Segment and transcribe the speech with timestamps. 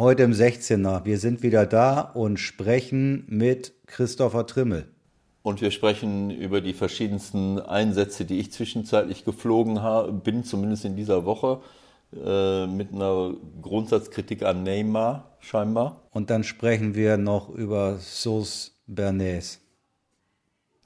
[0.00, 1.04] Heute im 16er.
[1.04, 4.88] Wir sind wieder da und sprechen mit Christopher Trimmel.
[5.42, 10.96] Und wir sprechen über die verschiedensten Einsätze, die ich zwischenzeitlich geflogen habe, bin, zumindest in
[10.96, 11.60] dieser Woche,
[12.16, 16.00] äh, mit einer Grundsatzkritik an Neymar scheinbar.
[16.12, 19.60] Und dann sprechen wir noch über Sauce Bernays.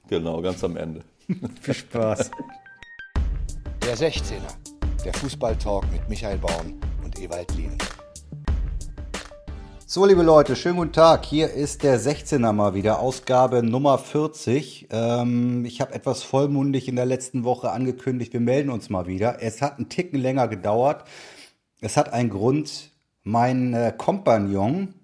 [0.09, 1.05] Genau, ganz am Ende.
[1.61, 2.31] Viel Spaß.
[3.81, 4.41] Der 16er,
[5.05, 7.77] der Fußballtalk mit Michael Baum und Ewald Lien.
[9.87, 11.25] So, liebe Leute, schönen guten Tag.
[11.25, 14.87] Hier ist der 16er mal wieder, Ausgabe Nummer 40.
[14.89, 19.43] Ähm, ich habe etwas vollmundig in der letzten Woche angekündigt, wir melden uns mal wieder.
[19.43, 21.03] Es hat einen Ticken länger gedauert.
[21.81, 22.89] Es hat einen Grund.
[23.23, 24.95] Mein äh, Kompagnon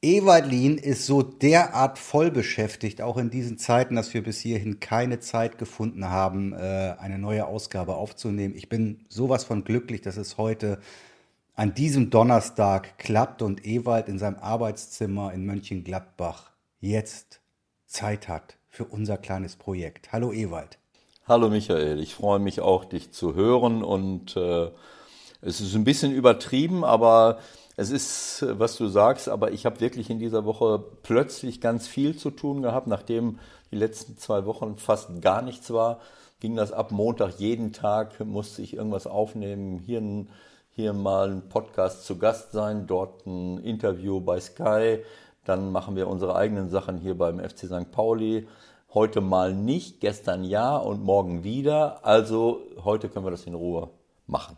[0.00, 4.80] Ewald Lien ist so derart voll beschäftigt, auch in diesen Zeiten, dass wir bis hierhin
[4.80, 8.54] keine Zeit gefunden haben, äh, eine neue Ausgabe aufzunehmen.
[8.56, 10.78] Ich bin sowas von glücklich, dass es heute
[11.56, 17.40] an diesem Donnerstag klappt und Ewald in seinem Arbeitszimmer in Mönchengladbach jetzt
[17.86, 20.12] Zeit hat für unser kleines Projekt.
[20.12, 20.78] Hallo Ewald.
[21.26, 24.68] Hallo Michael, ich freue mich auch, dich zu hören und äh,
[25.42, 27.38] es ist ein bisschen übertrieben, aber
[27.76, 32.16] es ist, was du sagst, aber ich habe wirklich in dieser Woche plötzlich ganz viel
[32.16, 32.88] zu tun gehabt.
[32.88, 33.38] Nachdem
[33.70, 36.00] die letzten zwei Wochen fast gar nichts war,
[36.40, 39.78] ging das ab Montag jeden Tag, musste ich irgendwas aufnehmen.
[39.78, 40.28] Hier, ein,
[40.74, 44.98] hier mal ein Podcast zu Gast sein, dort ein Interview bei Sky.
[45.44, 47.92] Dann machen wir unsere eigenen Sachen hier beim FC St.
[47.92, 48.48] Pauli.
[48.92, 52.04] Heute mal nicht, gestern ja und morgen wieder.
[52.04, 53.90] Also heute können wir das in Ruhe
[54.26, 54.56] machen.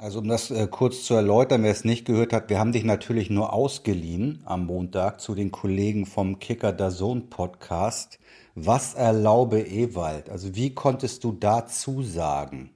[0.00, 2.84] Also um das äh, kurz zu erläutern, wer es nicht gehört hat, wir haben dich
[2.84, 8.20] natürlich nur ausgeliehen am Montag zu den Kollegen vom Kicker der Sohn Podcast.
[8.54, 10.30] Was erlaube Ewald?
[10.30, 12.70] Also wie konntest du dazu sagen?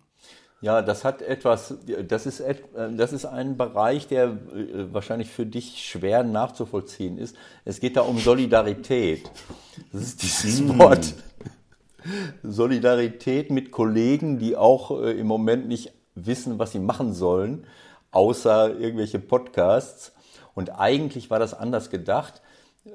[0.62, 1.74] Ja, das hat etwas,
[2.06, 2.54] das ist, äh,
[2.96, 7.36] das ist ein Bereich, der äh, wahrscheinlich für dich schwer nachzuvollziehen ist.
[7.64, 9.28] Es geht da um Solidarität.
[9.92, 10.78] Das ist dieses hm.
[10.78, 11.14] Wort.
[12.44, 17.66] Solidarität mit Kollegen, die auch äh, im Moment nicht wissen, was sie machen sollen,
[18.12, 20.12] außer irgendwelche Podcasts.
[20.54, 22.40] Und eigentlich war das anders gedacht.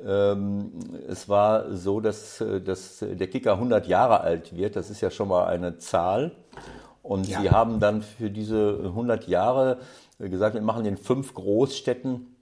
[0.06, 0.72] Ähm,
[1.10, 4.78] es war so, dass, dass der Kicker 100 Jahre alt wird.
[4.78, 6.32] Das ist ja schon mal eine Zahl.
[7.08, 7.42] Und ja.
[7.42, 9.80] sie haben dann für diese 100 Jahre
[10.20, 12.36] gesagt, wir machen in fünf Großstädten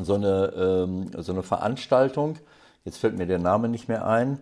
[0.00, 2.38] so eine, ähm, so eine Veranstaltung.
[2.84, 4.40] Jetzt fällt mir der Name nicht mehr ein.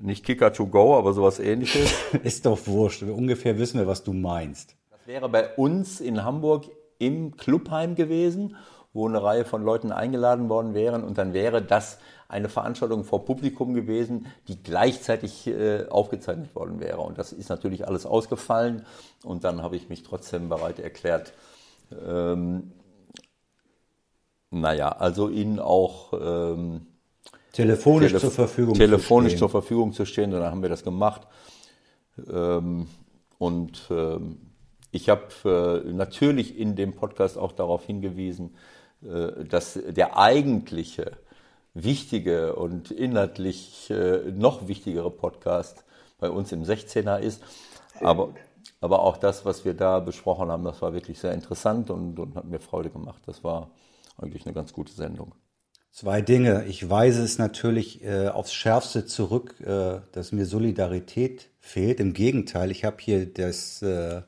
[0.00, 1.92] Nicht Kicker to go, aber sowas ähnliches.
[2.22, 3.02] Ist doch wurscht.
[3.02, 4.78] Ungefähr wissen wir, was du meinst
[5.08, 6.66] wäre bei uns in Hamburg
[6.98, 8.56] im Clubheim gewesen,
[8.92, 13.24] wo eine Reihe von Leuten eingeladen worden wären und dann wäre das eine Veranstaltung vor
[13.24, 17.00] Publikum gewesen, die gleichzeitig äh, aufgezeichnet worden wäre.
[17.00, 18.84] Und das ist natürlich alles ausgefallen
[19.24, 21.32] und dann habe ich mich trotzdem bereit erklärt,
[22.06, 22.72] ähm,
[24.50, 26.86] naja, also Ihnen auch ähm,
[27.52, 30.32] telefonisch Telef zur Verfügung telefonisch zur Verfügung zu stehen.
[30.32, 31.22] Und dann haben wir das gemacht.
[32.30, 32.86] Ähm,
[33.38, 34.38] und ähm,
[34.90, 38.54] ich habe äh, natürlich in dem Podcast auch darauf hingewiesen,
[39.02, 41.12] äh, dass der eigentliche,
[41.84, 45.84] wichtige und inhaltlich äh, noch wichtigere Podcast
[46.18, 47.42] bei uns im 16er ist.
[48.00, 48.34] Aber,
[48.80, 52.34] aber auch das, was wir da besprochen haben, das war wirklich sehr interessant und, und
[52.34, 53.22] hat mir Freude gemacht.
[53.26, 53.70] Das war
[54.16, 55.34] eigentlich eine ganz gute Sendung.
[55.90, 56.64] Zwei Dinge.
[56.66, 61.98] Ich weise es natürlich äh, aufs Schärfste zurück, äh, dass mir Solidarität fehlt.
[61.98, 64.22] Im Gegenteil, ich habe hier das äh,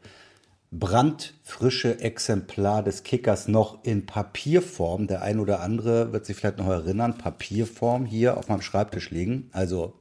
[0.72, 5.08] brandfrische Exemplar des Kickers noch in Papierform.
[5.08, 9.50] Der ein oder andere wird sich vielleicht noch erinnern, Papierform hier auf meinem Schreibtisch liegen.
[9.52, 9.94] Also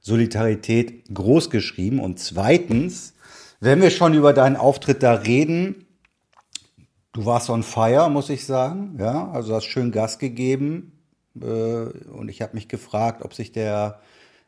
[0.00, 2.00] Solidarität groß geschrieben.
[2.00, 3.14] Und zweitens,
[3.60, 5.86] wenn wir schon über deinen Auftritt da reden,
[7.12, 8.96] du warst on fire, muss ich sagen.
[8.98, 10.98] Ja, also hast schön Gas gegeben.
[11.38, 14.00] Äh, und ich habe mich gefragt, ob sich der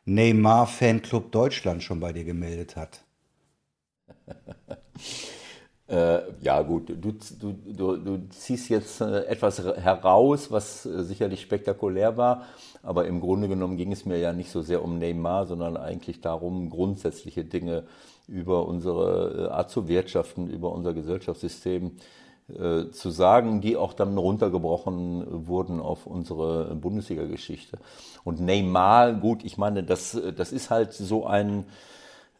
[0.05, 3.03] Neymar Fanclub Deutschland schon bei dir gemeldet hat.
[5.87, 11.41] Äh, ja gut, du, du, du, du ziehst jetzt äh, etwas heraus, was äh, sicherlich
[11.41, 12.43] spektakulär war,
[12.83, 16.21] aber im Grunde genommen ging es mir ja nicht so sehr um Neymar, sondern eigentlich
[16.21, 17.83] darum, grundsätzliche Dinge
[18.29, 21.91] über unsere Art zu wirtschaften, über unser Gesellschaftssystem
[22.47, 27.77] äh, zu sagen, die auch dann runtergebrochen wurden auf unsere Bundesliga-Geschichte.
[28.23, 31.65] Und Neymar, gut, ich meine, das, das ist halt so ein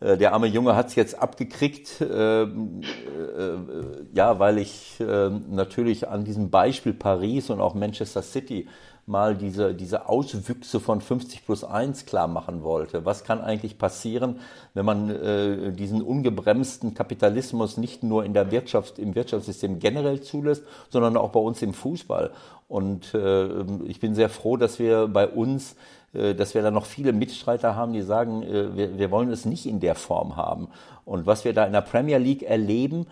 [0.03, 2.47] Äh, der arme Junge hat es jetzt abgekriegt, äh, äh,
[4.13, 8.67] ja, weil ich natürlich an diesem Beispiel Paris und auch Manchester City
[9.05, 13.05] mal diese, diese Auswüchse von 50 plus 1 klar machen wollte.
[13.05, 14.39] Was kann eigentlich passieren,
[14.73, 20.63] wenn man äh, diesen ungebremsten Kapitalismus nicht nur in der Wirtschaft, im Wirtschaftssystem generell zulässt,
[20.89, 22.31] sondern auch bei uns im Fußball.
[22.69, 25.75] Und äh, ich bin sehr froh, dass wir bei uns
[26.13, 29.65] dass wir da noch viele Mitstreiter haben, die sagen, äh, wir, wir wollen es nicht
[29.65, 30.67] in der Form haben.
[31.05, 33.07] Und was wir da in der Premier League erleben,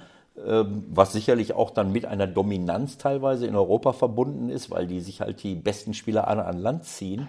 [0.45, 5.01] ähm, was sicherlich auch dann mit einer Dominanz teilweise in Europa verbunden ist, weil die
[5.01, 7.27] sich halt die besten Spieler an, an Land ziehen.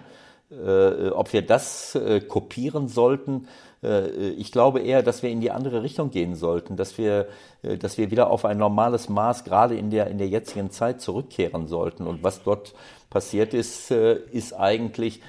[0.51, 3.47] Äh, ob wir das äh, kopieren sollten,
[3.83, 7.27] äh, ich glaube eher, dass wir in die andere Richtung gehen sollten, dass wir,
[7.61, 11.01] äh, dass wir wieder auf ein normales Maß gerade in der, in der jetzigen Zeit
[11.01, 12.07] zurückkehren sollten.
[12.07, 12.73] Und was dort
[13.09, 15.21] passiert ist, äh, ist eigentlich, äh,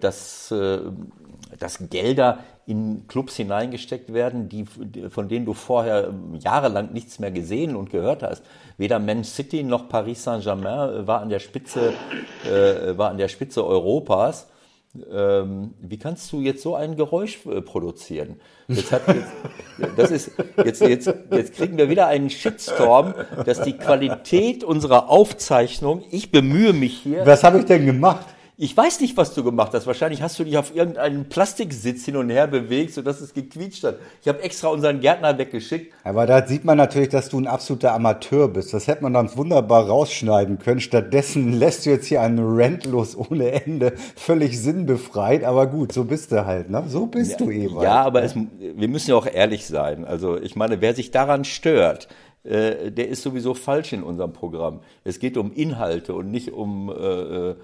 [0.00, 0.78] dass, äh,
[1.58, 4.64] dass Gelder in Clubs hineingesteckt werden, die,
[5.10, 8.42] von denen du vorher jahrelang nichts mehr gesehen und gehört hast.
[8.78, 11.92] Weder Man City noch Paris Saint-Germain war an der Spitze,
[12.44, 14.48] äh, war an der Spitze Europas.
[15.12, 18.40] Ähm, wie kannst du jetzt so ein Geräusch äh, produzieren?
[18.66, 19.32] Jetzt hat jetzt,
[19.96, 20.32] das ist,
[20.64, 23.14] jetzt, jetzt, jetzt kriegen wir wieder einen Shitstorm,
[23.46, 27.24] dass die Qualität unserer Aufzeichnung, ich bemühe mich hier.
[27.24, 28.26] Was habe ich denn gemacht?
[28.62, 29.86] Ich weiß nicht, was du gemacht hast.
[29.86, 33.96] Wahrscheinlich hast du dich auf irgendeinen Plastiksitz hin und her bewegt, sodass es gequietscht hat.
[34.20, 35.94] Ich habe extra unseren Gärtner weggeschickt.
[36.04, 38.74] Aber da sieht man natürlich, dass du ein absoluter Amateur bist.
[38.74, 40.80] Das hätte man dann wunderbar rausschneiden können.
[40.80, 45.42] Stattdessen lässt du jetzt hier einen Rant los ohne Ende, völlig sinnbefreit.
[45.42, 46.68] Aber gut, so bist du halt.
[46.68, 46.84] Ne?
[46.86, 47.80] So bist ja, du eben.
[47.80, 50.04] Ja, aber es, wir müssen ja auch ehrlich sein.
[50.04, 52.08] Also ich meine, wer sich daran stört,
[52.44, 54.80] äh, der ist sowieso falsch in unserem Programm.
[55.02, 56.90] Es geht um Inhalte und nicht um...
[56.90, 57.54] Äh, äh äh,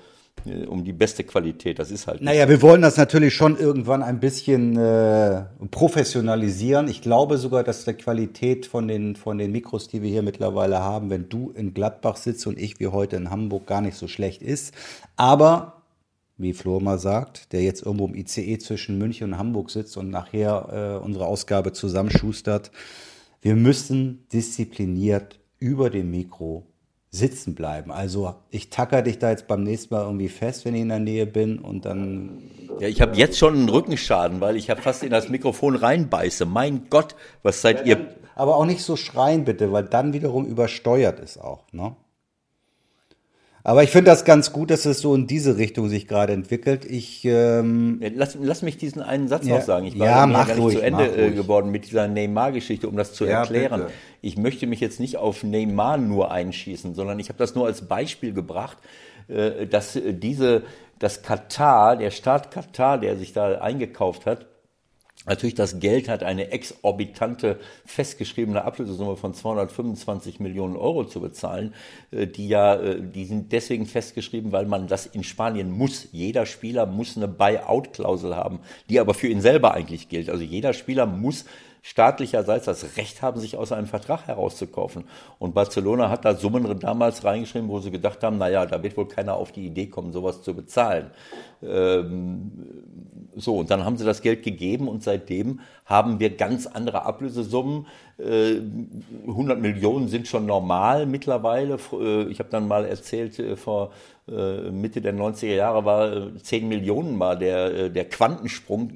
[0.44, 1.78] um die beste Qualität.
[1.78, 2.22] Das ist halt.
[2.22, 6.88] Naja, wir wollen das natürlich schon irgendwann ein bisschen äh, professionalisieren.
[6.88, 10.80] Ich glaube sogar, dass die Qualität von den, von den Mikros, die wir hier mittlerweile
[10.80, 14.08] haben, wenn du in Gladbach sitzt und ich wie heute in Hamburg, gar nicht so
[14.08, 14.74] schlecht ist.
[15.16, 15.82] Aber,
[16.36, 20.10] wie Flo mal sagt, der jetzt irgendwo im ICE zwischen München und Hamburg sitzt und
[20.10, 22.70] nachher äh, unsere Ausgabe zusammenschustert,
[23.40, 26.66] wir müssen diszipliniert über dem Mikro
[27.16, 27.90] sitzen bleiben.
[27.90, 30.98] Also ich tacker dich da jetzt beim nächsten Mal irgendwie fest, wenn ich in der
[30.98, 32.42] Nähe bin und dann.
[32.78, 36.44] Ja, ich habe jetzt schon einen Rückenschaden, weil ich habe fast in das Mikrofon reinbeiße.
[36.44, 38.06] Mein Gott, was seid ihr?
[38.34, 41.64] Aber auch nicht so schreien bitte, weil dann wiederum übersteuert ist auch.
[41.72, 41.96] Ne?
[43.66, 46.84] Aber ich finde das ganz gut, dass es so in diese Richtung sich gerade entwickelt.
[46.84, 49.86] Ich ähm, lass, lass mich diesen einen Satz ja, noch sagen.
[49.86, 52.96] Ich war ja, ja gar nicht ruhig, zu Ende äh, geworden mit dieser Neymar-Geschichte, um
[52.96, 53.80] das zu ja, erklären.
[53.80, 53.92] Bitte.
[54.20, 57.88] Ich möchte mich jetzt nicht auf Neymar nur einschießen, sondern ich habe das nur als
[57.88, 58.78] Beispiel gebracht,
[59.26, 60.62] äh, dass diese,
[61.00, 64.46] das Katar, der Staat Katar, der sich da eingekauft hat,
[65.26, 71.74] natürlich das Geld hat, eine exorbitante festgeschriebene Ablösesumme von 225 Millionen Euro zu bezahlen,
[72.10, 76.08] äh, die ja, äh, die sind deswegen festgeschrieben, weil man das in Spanien muss.
[76.12, 80.30] Jeder Spieler muss eine Buyout-Klausel haben, die aber für ihn selber eigentlich gilt.
[80.30, 81.44] Also jeder Spieler muss
[81.86, 85.04] staatlicherseits das Recht haben, sich aus einem Vertrag herauszukaufen.
[85.38, 89.06] Und Barcelona hat da Summen damals reingeschrieben, wo sie gedacht haben, naja, da wird wohl
[89.06, 91.12] keiner auf die Idee kommen, sowas zu bezahlen.
[91.62, 92.52] Ähm,
[93.38, 97.86] so, und dann haben sie das Geld gegeben und seitdem haben wir ganz andere Ablösesummen.
[98.18, 98.60] Äh,
[99.28, 101.78] 100 Millionen sind schon normal mittlerweile.
[101.92, 103.92] Äh, ich habe dann mal erzählt, äh, vor
[104.26, 108.90] äh, Mitte der 90er Jahre war 10 äh, Millionen mal der, der Quantensprung,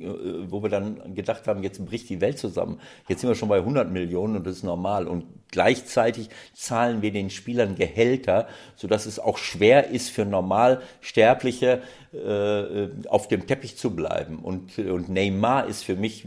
[0.49, 2.81] wo wir dann gedacht haben, jetzt bricht die Welt zusammen.
[3.09, 5.07] Jetzt sind wir schon bei 100 Millionen und das ist normal.
[5.07, 13.29] Und gleichzeitig zahlen wir den Spielern Gehälter, sodass es auch schwer ist für Normalsterbliche auf
[13.29, 14.40] dem Teppich zu bleiben.
[14.40, 16.26] Und, und Neymar ist für mich,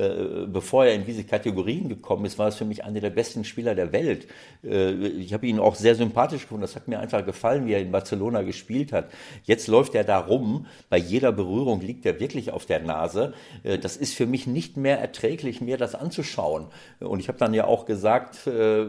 [0.00, 3.10] äh, äh, bevor er in diese Kategorien gekommen ist, war es für mich einer der
[3.10, 4.26] besten Spieler der Welt.
[4.64, 6.62] Äh, ich habe ihn auch sehr sympathisch gefunden.
[6.62, 9.10] Das hat mir einfach gefallen, wie er in Barcelona gespielt hat.
[9.44, 10.66] Jetzt läuft er da rum.
[10.88, 13.34] Bei jeder Berührung liegt er wirklich auf der Nase.
[13.62, 16.68] Äh, das ist für mich nicht mehr erträglich, mir das anzuschauen.
[17.00, 18.84] Und ich habe dann ja auch gesagt, äh,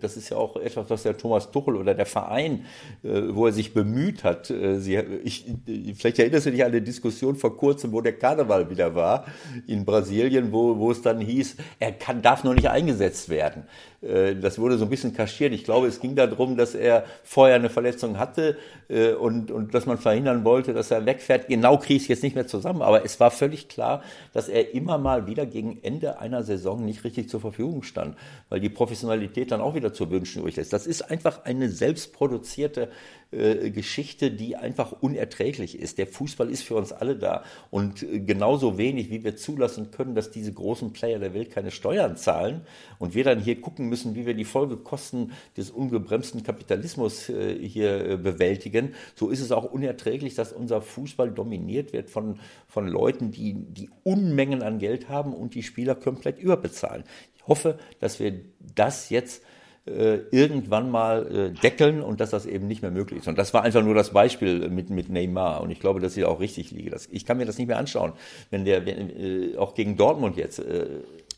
[0.00, 2.64] das ist ja auch etwas, was der Thomas Tuchel oder der Verein,
[3.02, 4.46] wo er sich bemüht hat.
[4.46, 5.46] Sie, ich,
[5.94, 9.26] vielleicht erinnerst du dich an eine Diskussion vor kurzem, wo der Karneval wieder war
[9.66, 13.64] in Brasilien, wo, wo es dann hieß, er kann, darf noch nicht eingesetzt werden.
[14.02, 15.52] Äh, das wurde so ein bisschen kaschiert.
[15.52, 18.56] Ich glaube, es ging darum, dass er vorher eine Verletzung hatte
[18.88, 21.48] äh, und, und dass man verhindern wollte, dass er wegfährt.
[21.48, 24.02] Genau kriege ich es jetzt nicht mehr zusammen, aber es war völlig klar,
[24.32, 28.16] dass er immer mal wieder gegen Ende einer Saison nicht richtig zur Verfügung stand,
[28.48, 30.72] weil die Professionalität dann auch wieder zu wünschen übrig lässt.
[30.72, 32.88] Das ist einfach eine selbstproduzierte
[33.30, 35.98] äh, Geschichte, die einfach unerträglich ist.
[35.98, 37.44] Der Fußball ist für uns alle da.
[37.70, 41.70] Und äh, genauso wenig, wie wir zulassen können, dass diese großen Player der Welt keine
[41.70, 42.62] Steuern zahlen
[42.98, 48.16] und wir dann hier gucken müssen, wie wir die Folgekosten des ungebremsten Kapitalismus äh, hier
[48.18, 53.54] bewältigen, so ist es auch unerträglich, dass unser Fußball dominiert wird von, von Leuten, die,
[53.54, 57.04] die Unmengen an Geld haben und die Spieler komplett überbezahlen.
[57.36, 58.40] Ich hoffe, dass wir
[58.74, 59.42] das jetzt
[59.88, 63.28] äh, irgendwann mal äh, deckeln und dass das eben nicht mehr möglich ist.
[63.28, 65.62] Und das war einfach nur das Beispiel mit, mit Neymar.
[65.62, 66.90] Und ich glaube, dass ich auch richtig liege.
[66.90, 68.12] Das, ich kann mir das nicht mehr anschauen,
[68.50, 70.58] wenn der wenn, äh, auch gegen Dortmund jetzt.
[70.58, 70.86] Äh,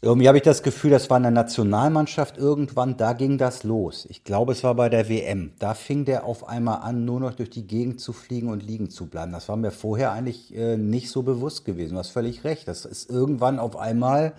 [0.03, 4.07] irgendwie habe ich das Gefühl, das war eine Nationalmannschaft irgendwann, da ging das los.
[4.09, 5.53] Ich glaube, es war bei der WM.
[5.59, 8.89] Da fing der auf einmal an, nur noch durch die Gegend zu fliegen und liegen
[8.89, 9.33] zu bleiben.
[9.33, 11.95] Das war mir vorher eigentlich äh, nicht so bewusst gewesen.
[11.95, 12.67] Du hast völlig recht.
[12.67, 14.33] Das ist irgendwann auf einmal,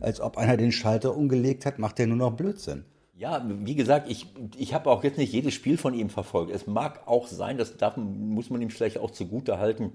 [0.00, 2.84] als ob einer den Schalter umgelegt hat, macht der nur noch Blödsinn.
[3.16, 6.52] Ja, wie gesagt, ich, ich habe auch jetzt nicht jedes Spiel von ihm verfolgt.
[6.52, 9.90] Es mag auch sein, das darf, muss man ihm vielleicht auch zugute halten,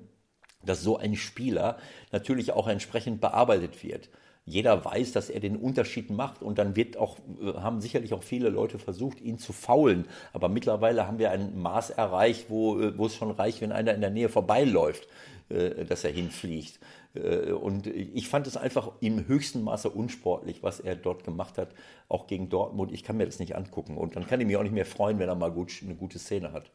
[0.66, 1.78] dass so ein Spieler
[2.12, 4.10] natürlich auch entsprechend bearbeitet wird.
[4.46, 7.18] Jeder weiß, dass er den Unterschied macht und dann wird auch,
[7.56, 10.06] haben sicherlich auch viele Leute versucht, ihn zu faulen.
[10.34, 14.02] Aber mittlerweile haben wir ein Maß erreicht, wo, wo es schon reicht, wenn einer in
[14.02, 15.08] der Nähe vorbeiläuft,
[15.48, 16.80] äh, dass er hinfliegt.
[17.14, 21.70] Äh, und ich fand es einfach im höchsten Maße unsportlich, was er dort gemacht hat,
[22.10, 22.92] auch gegen Dortmund.
[22.92, 23.96] Ich kann mir das nicht angucken.
[23.96, 26.20] Und dann kann ich mich auch nicht mehr freuen, wenn er mal gut, eine gute
[26.20, 26.70] Szene hat.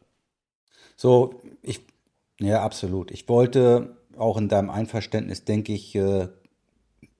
[0.95, 1.81] So, ich,
[2.39, 3.11] ja, absolut.
[3.11, 6.29] Ich wollte auch in deinem Einverständnis, denke ich, äh,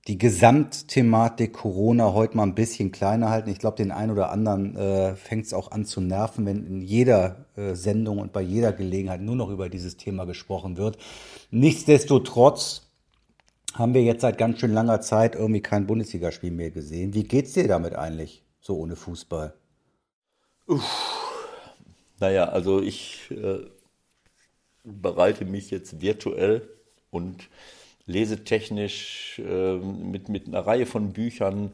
[0.09, 3.51] die Gesamtthematik Corona heute mal ein bisschen kleiner halten.
[3.51, 6.81] Ich glaube, den einen oder anderen äh, fängt es auch an zu nerven, wenn in
[6.81, 10.97] jeder äh, Sendung und bei jeder Gelegenheit nur noch über dieses Thema gesprochen wird.
[11.51, 12.87] Nichtsdestotrotz
[13.75, 17.13] haben wir jetzt seit ganz schön langer Zeit irgendwie kein Bundesligaspiel mehr gesehen.
[17.13, 19.53] Wie geht's dir damit eigentlich, so ohne Fußball?
[20.65, 20.83] Uff.
[22.19, 23.59] Naja, also ich äh,
[24.83, 26.67] bereite mich jetzt virtuell
[27.11, 27.47] und
[28.09, 31.71] lesetechnisch äh, mit, mit einer Reihe von Büchern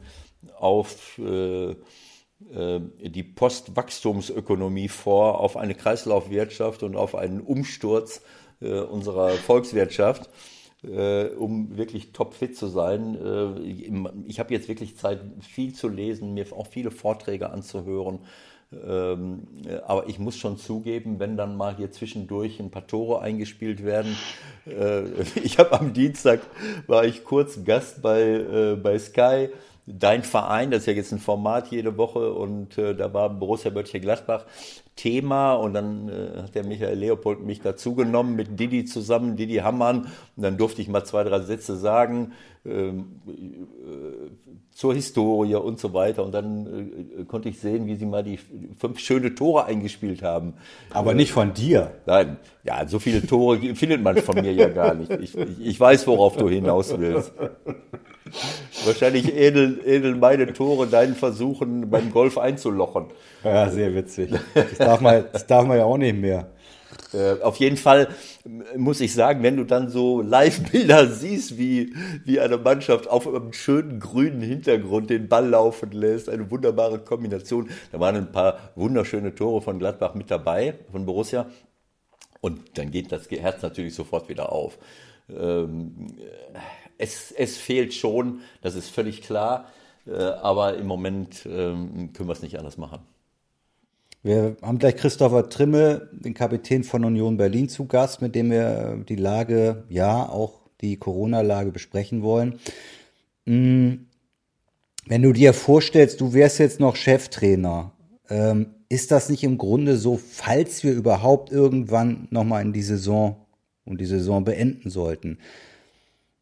[0.58, 8.22] auf äh, äh die Postwachstumsökonomie vor, auf eine Kreislaufwirtschaft und auf einen Umsturz
[8.60, 10.30] äh, unserer Volkswirtschaft
[10.86, 13.16] äh, um wirklich topfit zu sein.
[13.16, 13.60] Äh,
[14.26, 18.20] ich habe jetzt wirklich Zeit, viel zu lesen, mir auch viele Vorträge anzuhören.
[18.72, 23.20] Ähm, äh, aber ich muss schon zugeben, wenn dann mal hier zwischendurch ein paar Tore
[23.20, 24.16] eingespielt werden.
[24.66, 25.02] Äh,
[25.42, 26.40] ich habe am Dienstag
[26.86, 29.50] war ich kurz Gast bei, äh, bei Sky
[29.88, 33.70] Dein Verein, das ist ja jetzt ein Format jede Woche und äh, da war Borussia
[33.70, 34.44] Mönchengladbach
[34.96, 40.08] Thema und dann äh, hat der Michael Leopold mich dazugenommen mit Didi zusammen, Didi Hammann
[40.36, 42.32] und dann durfte ich mal zwei, drei Sätze sagen
[42.64, 44.30] ähm, äh,
[44.72, 46.66] zur Historie und so weiter und dann
[47.20, 48.40] äh, konnte ich sehen, wie sie mal die
[48.78, 50.54] fünf schöne Tore eingespielt haben.
[50.90, 51.92] Aber nicht von dir.
[52.06, 55.12] Nein, ja, so viele Tore findet man von mir ja gar nicht.
[55.12, 57.32] Ich, ich, ich weiß, worauf du hinaus willst.
[58.84, 63.06] Wahrscheinlich ähneln, ähneln meine Tore deinen Versuchen beim Golf einzulochen.
[63.44, 64.30] Ja, sehr witzig.
[64.54, 66.48] Das darf man, das darf man ja auch nicht mehr.
[67.12, 68.08] Äh, auf jeden Fall
[68.76, 73.52] muss ich sagen, wenn du dann so Live-Bilder siehst, wie, wie eine Mannschaft auf einem
[73.52, 77.70] schönen grünen Hintergrund den Ball laufen lässt, eine wunderbare Kombination.
[77.92, 81.46] Da waren ein paar wunderschöne Tore von Gladbach mit dabei, von Borussia.
[82.40, 84.78] Und dann geht das Herz natürlich sofort wieder auf.
[85.28, 86.06] Ähm,
[86.98, 89.66] es, es fehlt schon, das ist völlig klar,
[90.06, 93.00] äh, aber im Moment ähm, können wir es nicht anders machen.
[94.22, 99.04] Wir haben gleich Christopher Trimme, den Kapitän von Union Berlin, zu Gast, mit dem wir
[99.08, 102.58] die Lage, ja, auch die Corona-Lage besprechen wollen.
[103.46, 104.06] Hm,
[105.06, 107.92] wenn du dir vorstellst, du wärst jetzt noch Cheftrainer,
[108.28, 113.36] ähm, ist das nicht im Grunde so, falls wir überhaupt irgendwann nochmal in die Saison
[113.84, 115.38] und die Saison beenden sollten,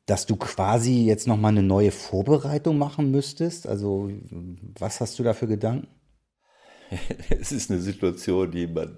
[0.06, 3.66] dass du quasi jetzt nochmal eine neue Vorbereitung machen müsstest?
[3.66, 4.10] Also,
[4.78, 5.88] was hast du da für Gedanken?
[7.30, 8.96] Es ist eine Situation, die man,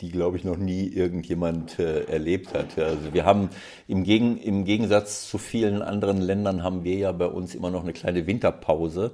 [0.00, 2.78] die glaube ich noch nie irgendjemand äh, erlebt hat.
[2.78, 3.50] Also wir haben
[3.86, 7.82] im, Gegen, im Gegensatz zu vielen anderen Ländern haben wir ja bei uns immer noch
[7.82, 9.12] eine kleine Winterpause.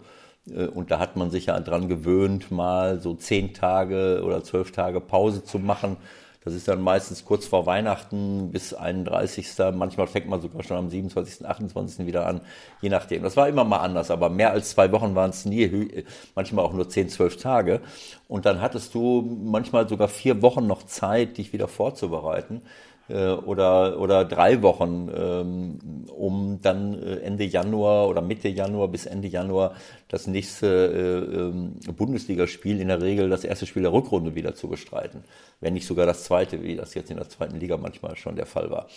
[0.48, 4.72] Äh, und da hat man sich ja dran gewöhnt, mal so zehn Tage oder zwölf
[4.72, 5.98] Tage Pause zu machen
[6.44, 9.48] das ist dann meistens kurz vor Weihnachten bis 31.
[9.72, 12.06] Manchmal fängt man sogar schon am 27., 28.
[12.06, 12.42] wieder an,
[12.82, 13.22] je nachdem.
[13.22, 16.74] Das war immer mal anders, aber mehr als zwei Wochen waren es nie, manchmal auch
[16.74, 17.80] nur 10, 12 Tage.
[18.28, 22.60] Und dann hattest du manchmal sogar vier Wochen noch Zeit, dich wieder vorzubereiten.
[23.08, 29.04] Äh, oder, oder drei Wochen, ähm, um dann äh, Ende Januar oder Mitte Januar bis
[29.04, 29.74] Ende Januar
[30.08, 34.68] das nächste äh, ähm, Bundesligaspiel, in der Regel das erste Spiel der Rückrunde wieder zu
[34.68, 35.24] bestreiten.
[35.60, 38.46] Wenn nicht sogar das zweite, wie das jetzt in der zweiten Liga manchmal schon der
[38.46, 38.88] Fall war.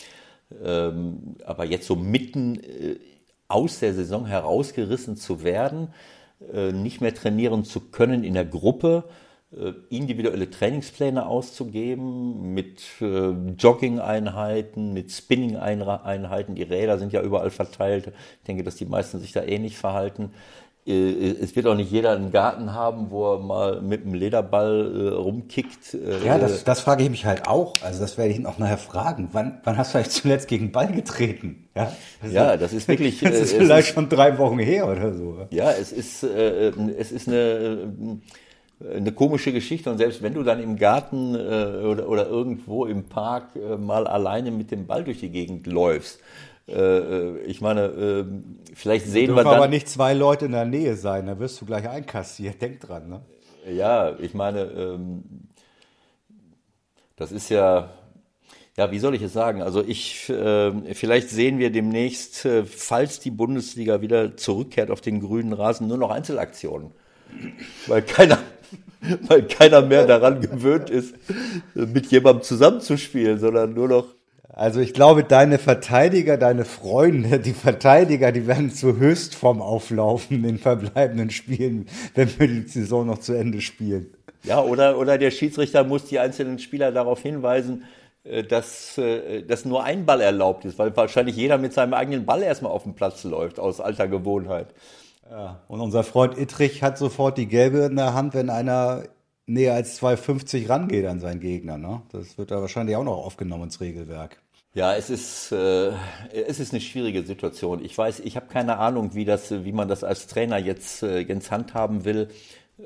[0.63, 2.61] Ähm, aber jetzt so mitten
[3.49, 5.89] aus der Saison herausgerissen zu werden,
[6.71, 9.26] nicht mehr trainieren zu können in der Gruppe, äh,
[9.89, 16.55] individuelle Trainingspläne auszugeben mit äh, Jogging-Einheiten, mit Spinning-Einheiten.
[16.55, 18.07] Die Räder sind ja überall verteilt.
[18.07, 20.31] Ich denke, dass die meisten sich da ähnlich verhalten.
[20.87, 24.91] Äh, es wird auch nicht jeder einen Garten haben, wo er mal mit einem Lederball
[24.95, 25.93] äh, rumkickt.
[25.93, 27.75] Äh, ja, das, das frage ich mich halt auch.
[27.83, 29.29] Also das werde ich ihn auch nachher fragen.
[29.33, 31.67] Wann, wann hast du eigentlich zuletzt gegen Ball getreten?
[31.75, 33.21] Ja, das, ja, das ist wirklich.
[33.27, 35.45] Das ist vielleicht ist, schon drei Wochen her oder so.
[35.51, 38.19] Ja, es ist, äh, es ist eine
[38.79, 43.05] eine komische Geschichte und selbst wenn du dann im Garten äh, oder, oder irgendwo im
[43.05, 46.19] Park äh, mal alleine mit dem Ball durch die Gegend läufst,
[46.67, 48.25] äh, äh ich meine, äh,
[48.75, 49.55] vielleicht sehen wir dann...
[49.55, 53.09] aber nicht zwei Leute in der Nähe sein, da wirst du gleich einkassiert, denk dran,
[53.09, 53.21] ne?
[53.69, 55.23] Ja, ich meine, ähm,
[57.17, 57.89] das ist ja,
[58.77, 59.61] ja, wie soll ich es sagen?
[59.63, 65.19] Also ich, äh, vielleicht sehen wir demnächst, äh, falls die Bundesliga wieder zurückkehrt auf den
[65.19, 66.91] grünen Rasen, nur noch Einzelaktionen.
[67.87, 68.39] Weil keiner,
[69.27, 71.15] weil keiner mehr daran gewöhnt ist,
[71.73, 74.05] mit jemandem zusammenzuspielen, sondern nur noch.
[74.49, 80.43] Also ich glaube, deine Verteidiger, deine Freunde, die Verteidiger, die werden zur Höchstform auflaufen in
[80.43, 84.07] den verbleibenden Spielen, wenn wir die Saison noch zu Ende spielen.
[84.43, 87.83] Ja, oder, oder der Schiedsrichter muss die einzelnen Spieler darauf hinweisen,
[88.23, 92.25] äh, dass, äh, dass nur ein Ball erlaubt ist, weil wahrscheinlich jeder mit seinem eigenen
[92.25, 94.67] Ball erstmal auf den Platz läuft, aus alter Gewohnheit.
[95.29, 99.03] Ja, und unser Freund Ittrich hat sofort die gelbe in der Hand, wenn einer
[99.45, 101.77] näher als 2,50 rangeht an seinen Gegner.
[101.77, 102.01] Ne?
[102.11, 104.41] Das wird da wahrscheinlich auch noch aufgenommen ins Regelwerk.
[104.73, 105.91] Ja, es ist, äh,
[106.31, 107.83] es ist eine schwierige Situation.
[107.83, 111.19] Ich weiß, ich habe keine Ahnung, wie, das, wie man das als Trainer jetzt, äh,
[111.19, 112.27] jetzt handhaben will.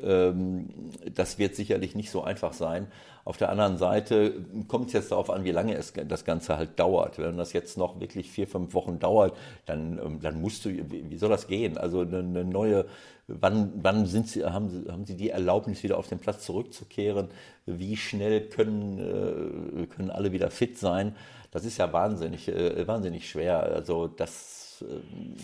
[0.01, 0.69] Ähm,
[1.13, 2.87] das wird sicherlich nicht so einfach sein.
[3.23, 4.33] Auf der anderen Seite
[4.67, 7.19] kommt es jetzt darauf an, wie lange es das Ganze halt dauert.
[7.19, 11.17] Wenn das jetzt noch wirklich vier, fünf Wochen dauert, dann, ähm, dann musst du, wie
[11.17, 11.77] soll das gehen?
[11.77, 12.85] Also eine, neue,
[13.27, 17.27] wann, wann sind sie, haben, sie, haben sie die Erlaubnis, wieder auf den Platz zurückzukehren?
[17.65, 21.15] Wie schnell können, äh, können alle wieder fit sein?
[21.51, 23.61] Das ist ja wahnsinnig, äh, wahnsinnig schwer.
[23.63, 25.35] Also das, ähm,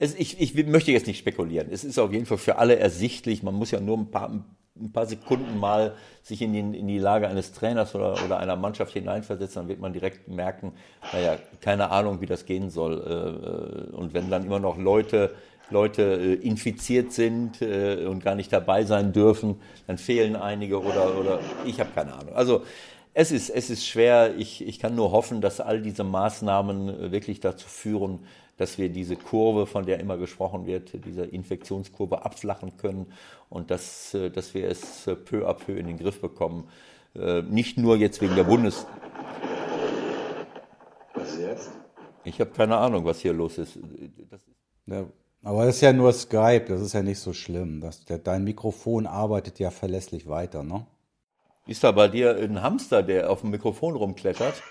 [0.00, 1.68] es, ich, ich möchte jetzt nicht spekulieren.
[1.70, 3.42] Es ist auf jeden Fall für alle ersichtlich.
[3.42, 6.98] Man muss ja nur ein paar, ein paar Sekunden mal sich in die, in die
[6.98, 10.72] Lage eines Trainers oder, oder einer Mannschaft hineinversetzen, dann wird man direkt merken,
[11.12, 13.90] naja, keine Ahnung, wie das gehen soll.
[13.92, 15.34] Äh, und wenn dann immer noch Leute,
[15.68, 21.18] Leute äh, infiziert sind äh, und gar nicht dabei sein dürfen, dann fehlen einige oder,
[21.18, 22.34] oder ich habe keine Ahnung.
[22.34, 22.62] Also
[23.12, 24.34] es ist, es ist schwer.
[24.38, 28.20] Ich, ich kann nur hoffen, dass all diese Maßnahmen wirklich dazu führen,
[28.60, 33.10] dass wir diese Kurve, von der immer gesprochen wird, diese Infektionskurve abflachen können
[33.48, 36.68] und dass, äh, dass wir es äh, peu à peu in den Griff bekommen.
[37.14, 38.86] Äh, nicht nur jetzt wegen der Bundes.
[41.14, 41.70] Was jetzt?
[42.24, 43.76] Ich habe keine Ahnung, was hier los ist.
[43.76, 44.46] ist
[44.84, 45.06] ja,
[45.42, 47.80] aber das ist ja nur Skype, das ist ja nicht so schlimm.
[47.80, 50.86] Das, der, dein Mikrofon arbeitet ja verlässlich weiter, ne?
[51.66, 54.62] Ist da bei dir ein Hamster, der auf dem Mikrofon rumklettert?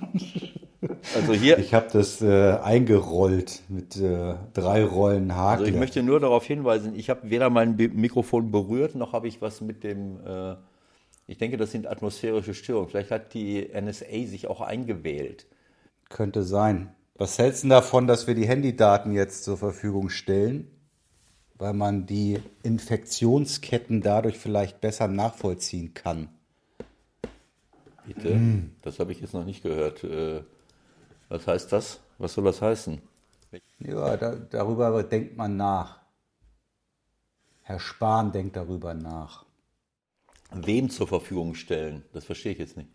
[1.14, 1.58] Also hier.
[1.58, 5.60] Ich habe das äh, eingerollt mit äh, drei Rollen Haken.
[5.60, 9.40] Also ich möchte nur darauf hinweisen, ich habe weder mein Mikrofon berührt, noch habe ich
[9.40, 10.18] was mit dem.
[10.24, 10.56] Äh,
[11.28, 12.88] ich denke, das sind atmosphärische Störungen.
[12.88, 15.46] Vielleicht hat die NSA sich auch eingewählt.
[16.08, 16.94] Könnte sein.
[17.16, 20.70] Was hältst du davon, dass wir die Handydaten jetzt zur Verfügung stellen?
[21.58, 26.28] Weil man die Infektionsketten dadurch vielleicht besser nachvollziehen kann.
[28.06, 28.34] Bitte?
[28.34, 28.72] Mm.
[28.82, 30.04] Das habe ich jetzt noch nicht gehört.
[31.28, 32.00] Was heißt das?
[32.18, 33.00] Was soll das heißen?
[33.78, 36.00] Ja, da, darüber denkt man nach.
[37.62, 39.44] Herr Spahn denkt darüber nach.
[40.52, 42.04] Wem zur Verfügung stellen?
[42.12, 42.88] Das verstehe ich jetzt nicht.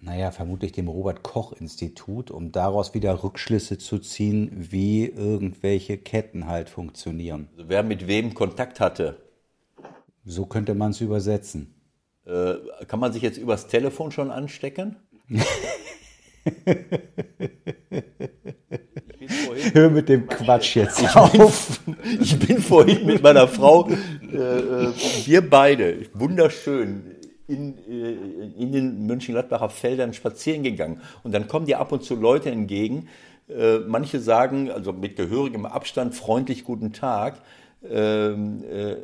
[0.00, 6.46] Naja, vermutlich dem Robert Koch Institut, um daraus wieder Rückschlüsse zu ziehen, wie irgendwelche Ketten
[6.46, 7.48] halt funktionieren.
[7.52, 9.16] Also wer mit wem Kontakt hatte.
[10.24, 11.74] So könnte man es übersetzen.
[12.26, 12.54] Äh,
[12.86, 14.96] kann man sich jetzt übers Telefon schon anstecken?
[19.72, 21.80] Hör mit dem Quatsch jetzt ich auf.
[21.84, 24.92] Bin, ich bin vorhin mit meiner Frau, äh, äh,
[25.24, 27.02] wir beide, wunderschön,
[27.46, 28.12] in, äh,
[28.62, 31.00] in den Mönchengladbacher Feldern spazieren gegangen.
[31.22, 33.08] Und dann kommen dir ab und zu Leute entgegen.
[33.48, 37.40] Äh, manche sagen, also mit gehörigem Abstand, freundlich guten Tag.
[37.84, 38.96] Ähm, äh,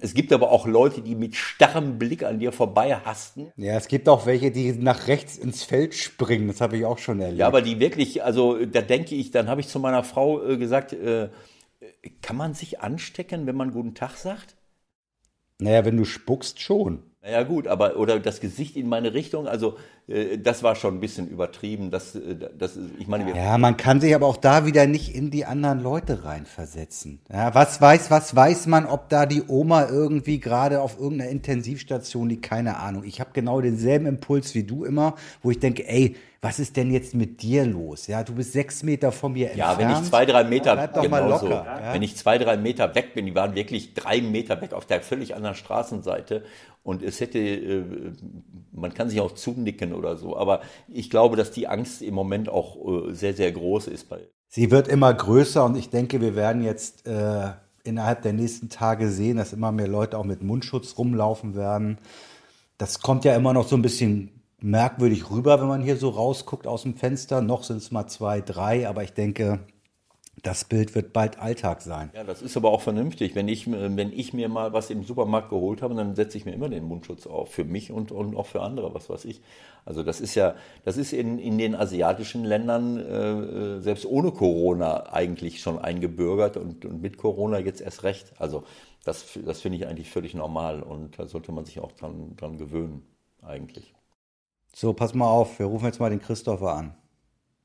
[0.00, 3.52] es gibt aber auch Leute, die mit starrem Blick an dir vorbei hasten.
[3.56, 6.46] Ja, es gibt auch welche, die nach rechts ins Feld springen.
[6.48, 7.38] Das habe ich auch schon erlebt.
[7.38, 10.58] Ja, aber die wirklich, also da denke ich, dann habe ich zu meiner Frau äh,
[10.58, 11.30] gesagt, äh,
[12.20, 14.56] kann man sich anstecken, wenn man guten Tag sagt?
[15.58, 17.02] Naja, wenn du spuckst, schon.
[17.28, 19.76] Naja gut, aber oder das Gesicht in meine Richtung, also
[20.08, 21.90] äh, das war schon ein bisschen übertrieben.
[21.90, 25.30] Das, äh, das, ich meine, Ja, man kann sich aber auch da wieder nicht in
[25.30, 27.20] die anderen Leute reinversetzen.
[27.30, 32.30] Ja, was weiß, was weiß man, ob da die Oma irgendwie gerade auf irgendeiner Intensivstation
[32.30, 32.42] liegt?
[32.44, 33.04] Keine Ahnung.
[33.04, 36.92] Ich habe genau denselben Impuls wie du immer, wo ich denke, ey, was ist denn
[36.92, 38.06] jetzt mit dir los?
[38.06, 39.78] Ja, du bist sechs Meter von mir Ja, entfernt.
[39.96, 41.48] wenn ich zwei, drei Meter, doch mal genau so.
[41.48, 41.92] locker, ja?
[41.92, 45.00] wenn ich zwei, drei Meter weg bin, die waren wirklich drei Meter weg auf der
[45.00, 46.44] völlig anderen Straßenseite
[46.88, 47.84] und es hätte, äh,
[48.72, 52.48] man kann sich auch zunicken oder so, aber ich glaube, dass die Angst im Moment
[52.48, 54.08] auch äh, sehr, sehr groß ist
[54.46, 57.50] Sie wird immer größer und ich denke, wir werden jetzt äh,
[57.84, 61.98] innerhalb der nächsten Tage sehen, dass immer mehr Leute auch mit Mundschutz rumlaufen werden.
[62.78, 66.66] Das kommt ja immer noch so ein bisschen merkwürdig rüber, wenn man hier so rausguckt
[66.66, 67.42] aus dem Fenster.
[67.42, 69.60] Noch sind es mal zwei, drei, aber ich denke,
[70.42, 72.10] das Bild wird bald Alltag sein.
[72.14, 73.34] Ja, das ist aber auch vernünftig.
[73.34, 76.52] Wenn ich, wenn ich mir mal was im Supermarkt geholt habe, dann setze ich mir
[76.52, 77.50] immer den Mundschutz auf.
[77.50, 79.40] Für mich und, und auch für andere, was weiß ich.
[79.84, 85.12] Also das ist ja, das ist in, in den asiatischen Ländern äh, selbst ohne Corona
[85.12, 88.32] eigentlich schon eingebürgert und, und mit Corona jetzt erst recht.
[88.38, 88.64] Also
[89.04, 92.58] das, das finde ich eigentlich völlig normal und da sollte man sich auch dran, dran
[92.58, 93.02] gewöhnen,
[93.42, 93.94] eigentlich.
[94.74, 96.94] So, pass mal auf, wir rufen jetzt mal den Christopher an.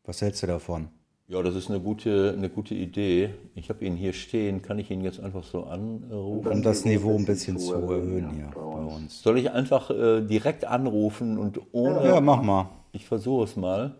[0.05, 0.89] Was hältst du davon?
[1.33, 3.33] Ja, das ist eine gute, eine gute Idee.
[3.55, 4.61] Ich habe ihn hier stehen.
[4.61, 6.47] Kann ich ihn jetzt einfach so anrufen?
[6.47, 9.23] Um das Niveau ein bisschen zu erhöhen hier bei uns.
[9.23, 12.05] Soll ich einfach äh, direkt anrufen und ohne.
[12.05, 12.69] Ja, mach mal.
[12.91, 13.95] Ich versuche es mal.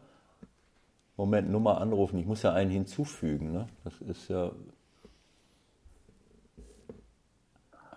[1.18, 2.20] Moment, Nummer anrufen.
[2.20, 3.52] Ich muss ja einen hinzufügen.
[3.52, 3.68] Ne?
[3.84, 4.52] Das ist ja.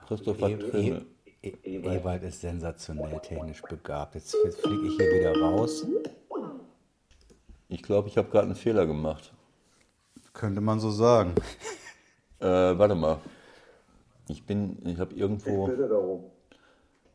[0.07, 1.07] Christopher E- Trimmel.
[1.43, 4.15] E- E- Ewald ist sensationell technisch begabt.
[4.15, 5.87] Jetzt, jetzt fliege ich hier wieder raus.
[7.69, 9.33] Ich glaube, ich habe gerade einen Fehler gemacht.
[10.33, 11.35] Könnte man so sagen.
[12.39, 13.19] Äh, warte mal.
[14.29, 16.31] Ich bin, ich habe irgendwo.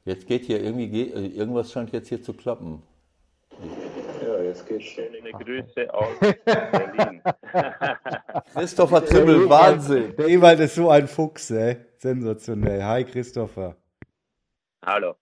[0.03, 2.81] Jetzt geht hier irgendwie, geht, äh, irgendwas scheint jetzt hier zu klappen.
[4.21, 4.85] Ja, jetzt geht's.
[4.85, 7.21] Schöne Grüße aus Berlin.
[8.53, 10.15] Christopher Trimmel, Wahnsinn.
[10.15, 11.77] Der Ewald ist so ein Fuchs, ey.
[11.97, 12.83] Sensationell.
[12.83, 13.75] Hi, Christopher.
[14.83, 15.15] Hallo.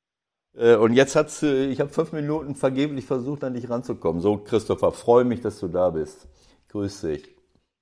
[0.60, 4.22] Äh, Und jetzt hat's, äh, ich habe fünf Minuten vergeblich versucht, an dich ranzukommen.
[4.22, 6.28] So, Christopher, freue mich, dass du da bist.
[6.70, 7.36] Grüß dich.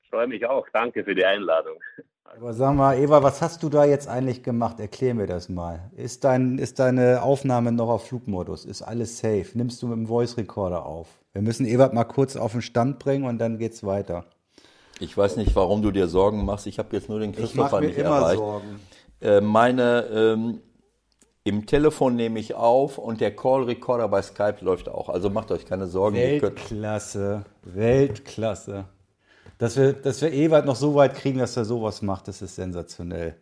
[0.09, 0.65] Freue mich auch.
[0.71, 1.75] Danke für die Einladung.
[2.23, 4.79] Aber sag mal, Eva, was hast du da jetzt eigentlich gemacht?
[4.79, 5.89] Erklär mir das mal.
[5.95, 8.65] Ist, dein, ist deine Aufnahme noch auf Flugmodus?
[8.65, 9.47] Ist alles safe?
[9.53, 11.07] Nimmst du mit dem Voice Recorder auf?
[11.33, 14.25] Wir müssen Ewald mal kurz auf den Stand bringen und dann geht's weiter.
[14.99, 16.67] Ich weiß nicht, warum du dir Sorgen machst.
[16.67, 18.39] Ich habe jetzt nur den Ich mache Christopher mir nicht immer erreicht.
[18.39, 18.79] Sorgen.
[19.21, 20.61] Äh, meine, ähm,
[21.47, 25.09] im Telefon nehme ich auf und der Call Recorder bei Skype läuft auch.
[25.09, 26.17] Also macht euch keine Sorgen.
[26.17, 27.45] Weltklasse.
[27.63, 28.85] Weltklasse.
[29.57, 32.55] Dass wir, dass wir Ewald noch so weit kriegen, dass er sowas macht, das ist
[32.55, 33.37] sensationell.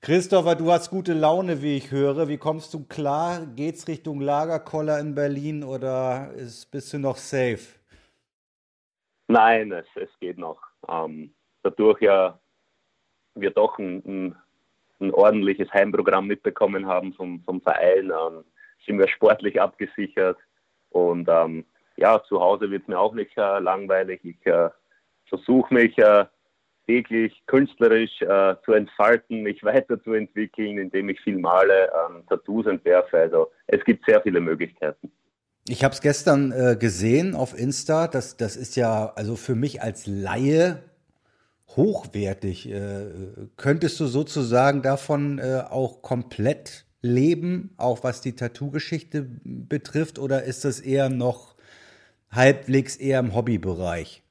[0.00, 2.28] Christopher, du hast gute Laune, wie ich höre.
[2.28, 3.46] Wie kommst du klar?
[3.54, 7.78] Geht's Richtung Lagerkoller in Berlin oder ist, bist du noch safe?
[9.28, 10.60] Nein, es, es geht noch.
[10.88, 12.38] Ähm, dadurch ja
[13.34, 14.36] wir doch ein, ein,
[15.02, 18.44] ein ordentliches Heimprogramm mitbekommen haben vom, vom Verein, ähm,
[18.86, 20.38] sind wir sportlich abgesichert.
[20.90, 21.64] Und ähm,
[21.96, 24.20] ja, zu Hause wird es mir auch nicht äh, langweilig.
[24.24, 24.70] Ich äh,
[25.28, 26.24] versuche mich äh,
[26.86, 33.18] täglich künstlerisch äh, zu entfalten, mich weiterzuentwickeln, indem ich viel male, ähm, Tattoos entwerfe.
[33.18, 35.12] Also es gibt sehr viele Möglichkeiten.
[35.68, 38.08] Ich habe es gestern äh, gesehen auf Insta.
[38.08, 40.82] Das, das ist ja also für mich als Laie
[41.76, 42.70] hochwertig.
[42.70, 43.06] Äh,
[43.56, 50.64] könntest du sozusagen davon äh, auch komplett leben, auch was die Tattoo-Geschichte betrifft, oder ist
[50.64, 51.56] das eher noch
[52.30, 54.22] halbwegs eher im Hobbybereich?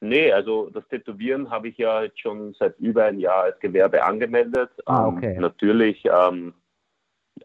[0.00, 4.04] Nee, also das Tätowieren habe ich ja jetzt schon seit über ein Jahr als Gewerbe
[4.04, 4.70] angemeldet.
[4.86, 5.38] Ah, Ähm, okay.
[5.40, 6.54] natürlich, ähm,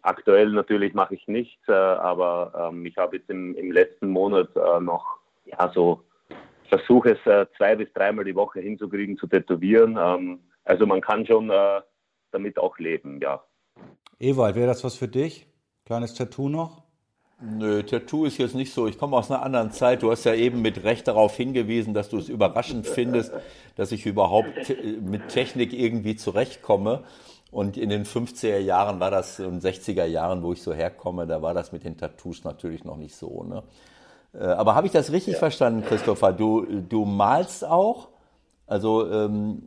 [0.04, 4.50] aktuell natürlich mache ich nichts, äh, aber ähm, ich habe jetzt im, im letzten Monat
[4.56, 5.04] äh, noch,
[5.46, 6.04] ja, so
[6.67, 9.97] versuche es äh, zwei bis dreimal die Woche hinzukriegen zu tätowieren.
[9.99, 11.82] Ähm, also man kann schon äh,
[12.32, 13.43] damit auch leben, ja.
[14.19, 15.47] Ewald, wäre das was für dich?
[15.86, 16.84] Kleines Tattoo noch?
[17.41, 18.88] Nö, Tattoo ist jetzt nicht so.
[18.88, 20.02] Ich komme aus einer anderen Zeit.
[20.02, 23.34] Du hast ja eben mit Recht darauf hingewiesen, dass du es überraschend findest,
[23.76, 27.04] dass ich überhaupt äh, mit Technik irgendwie zurechtkomme.
[27.52, 31.41] Und in den 50er Jahren war das, und 60er Jahren, wo ich so herkomme, da
[31.41, 33.43] war das mit den Tattoos natürlich noch nicht so.
[33.43, 33.62] Ne?
[34.34, 36.34] Äh, Aber habe ich das richtig verstanden, Christopher?
[36.34, 38.10] Du, du malst auch?
[38.67, 39.63] Also ähm,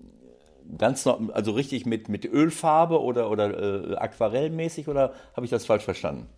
[0.79, 5.67] ganz noch, also richtig mit, mit Ölfarbe oder, oder äh, aquarellmäßig oder habe ich das
[5.67, 6.29] falsch verstanden?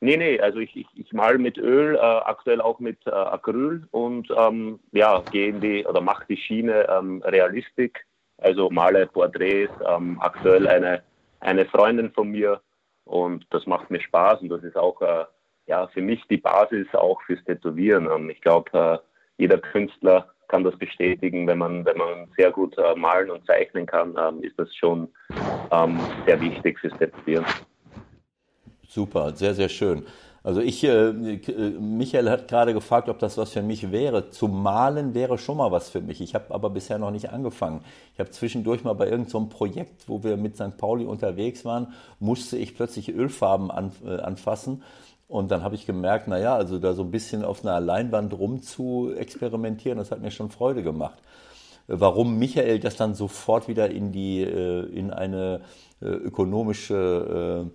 [0.00, 3.88] Nee, nee, also ich, ich, ich mal mit Öl, äh, aktuell auch mit äh, Acryl
[3.90, 8.04] und ähm, ja, gehe in die oder mache die Schiene ähm, Realistik,
[8.38, 11.02] also male Porträts, ähm, aktuell eine,
[11.40, 12.60] eine Freundin von mir
[13.04, 15.24] und das macht mir Spaß und das ist auch äh,
[15.66, 18.06] ja, für mich die Basis auch fürs Tätowieren.
[18.06, 18.98] Und ich glaube, äh,
[19.38, 23.86] jeder Künstler kann das bestätigen, wenn man, wenn man sehr gut äh, malen und zeichnen
[23.86, 25.08] kann, ähm, ist das schon
[25.70, 27.44] ähm, sehr wichtig fürs Tätowieren.
[28.86, 30.04] Super, sehr, sehr schön.
[30.44, 34.28] Also ich, äh, Michael hat gerade gefragt, ob das was für mich wäre.
[34.28, 36.20] Zu malen wäre schon mal was für mich.
[36.20, 37.80] Ich habe aber bisher noch nicht angefangen.
[38.12, 40.76] Ich habe zwischendurch mal bei irgendeinem so Projekt, wo wir mit St.
[40.76, 44.82] Pauli unterwegs waren, musste ich plötzlich Ölfarben an, äh, anfassen.
[45.26, 48.62] Und dann habe ich gemerkt, naja, also da so ein bisschen auf einer Leinwand rum
[48.62, 51.18] zu experimentieren, das hat mir schon Freude gemacht.
[51.86, 55.60] Warum Michael das dann sofort wieder in die, äh, in eine
[56.00, 57.70] äh, ökonomische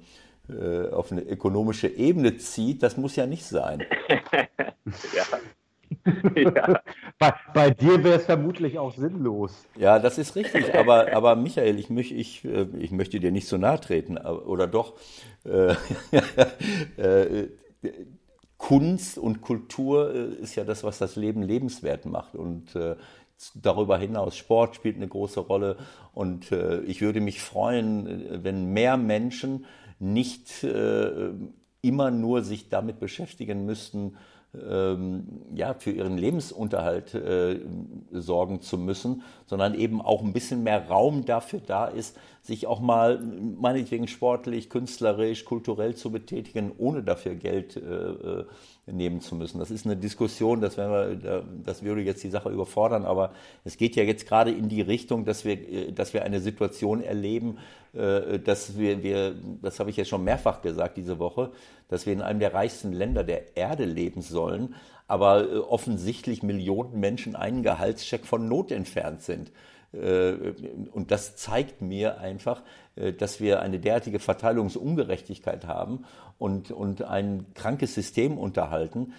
[0.50, 3.86] äh, auf eine ökonomische Ebene zieht, das muss ja nicht sein.
[5.16, 5.24] ja.
[6.36, 6.82] ja.
[7.18, 9.66] Bei, bei, dir wäre es vermutlich auch sinnlos.
[9.78, 10.74] Ja, das ist richtig.
[10.76, 14.68] Aber, aber Michael, ich, möch, ich, äh, ich möchte dir nicht so nahe treten, oder
[14.68, 14.94] doch?
[15.46, 15.76] Äh,
[17.02, 17.48] äh,
[18.58, 22.36] Kunst und Kultur ist ja das, was das Leben lebenswert macht.
[22.36, 22.96] Und äh,
[23.56, 25.78] darüber hinaus Sport spielt eine große Rolle.
[26.14, 29.66] Und äh, ich würde mich freuen, wenn mehr Menschen
[30.00, 31.32] nicht äh,
[31.82, 34.18] immer nur sich damit beschäftigen müssten,
[34.52, 37.60] ja, für ihren Lebensunterhalt äh,
[38.12, 42.80] sorgen zu müssen, sondern eben auch ein bisschen mehr Raum dafür da ist, sich auch
[42.80, 48.46] mal meinetwegen sportlich, künstlerisch, kulturell zu betätigen, ohne dafür Geld äh, äh
[48.92, 49.60] nehmen zu müssen.
[49.60, 53.32] Das ist eine Diskussion, das, wir, das würde jetzt die Sache überfordern, aber
[53.64, 57.02] es geht ja jetzt gerade in die Richtung, dass wir, äh, dass wir eine Situation
[57.02, 57.58] erleben,
[57.94, 61.52] äh, dass wir, wir, das habe ich jetzt schon mehrfach gesagt diese Woche,
[61.88, 64.76] dass wir in einem der reichsten Länder der Erde leben sollen,
[65.08, 69.52] aber äh, offensichtlich Millionen Menschen einen Gehaltscheck von Not entfernt sind.
[69.92, 72.62] Und das zeigt mir einfach,
[73.18, 76.06] dass wir eine derartige Verteilungsungerechtigkeit haben
[76.38, 79.14] und, und ein krankes System unterhalten,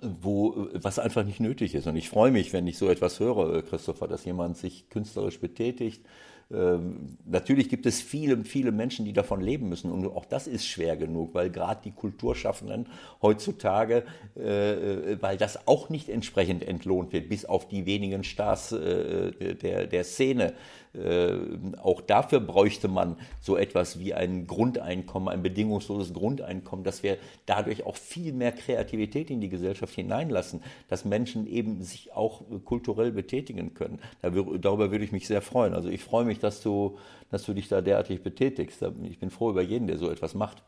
[0.00, 1.86] wo, was einfach nicht nötig ist.
[1.86, 6.04] Und ich freue mich, wenn ich so etwas höre, Christopher, dass jemand sich künstlerisch betätigt,
[6.52, 9.90] ähm, natürlich gibt es viele, viele Menschen, die davon leben müssen.
[9.90, 12.86] Und auch das ist schwer genug, weil gerade die Kulturschaffenden
[13.22, 14.04] heutzutage,
[14.36, 19.54] äh, äh, weil das auch nicht entsprechend entlohnt wird, bis auf die wenigen Stars äh,
[19.54, 20.52] der, der Szene.
[20.94, 21.36] Äh,
[21.82, 27.84] auch dafür bräuchte man so etwas wie ein Grundeinkommen, ein bedingungsloses Grundeinkommen, dass wir dadurch
[27.84, 33.74] auch viel mehr Kreativität in die Gesellschaft hineinlassen, dass Menschen eben sich auch kulturell betätigen
[33.74, 33.98] können.
[34.22, 35.74] Darüber würde ich mich sehr freuen.
[35.74, 36.98] Also ich freue mich, dass du,
[37.30, 38.84] dass du dich da derartig betätigst.
[39.02, 40.62] Ich bin froh über jeden, der so etwas macht.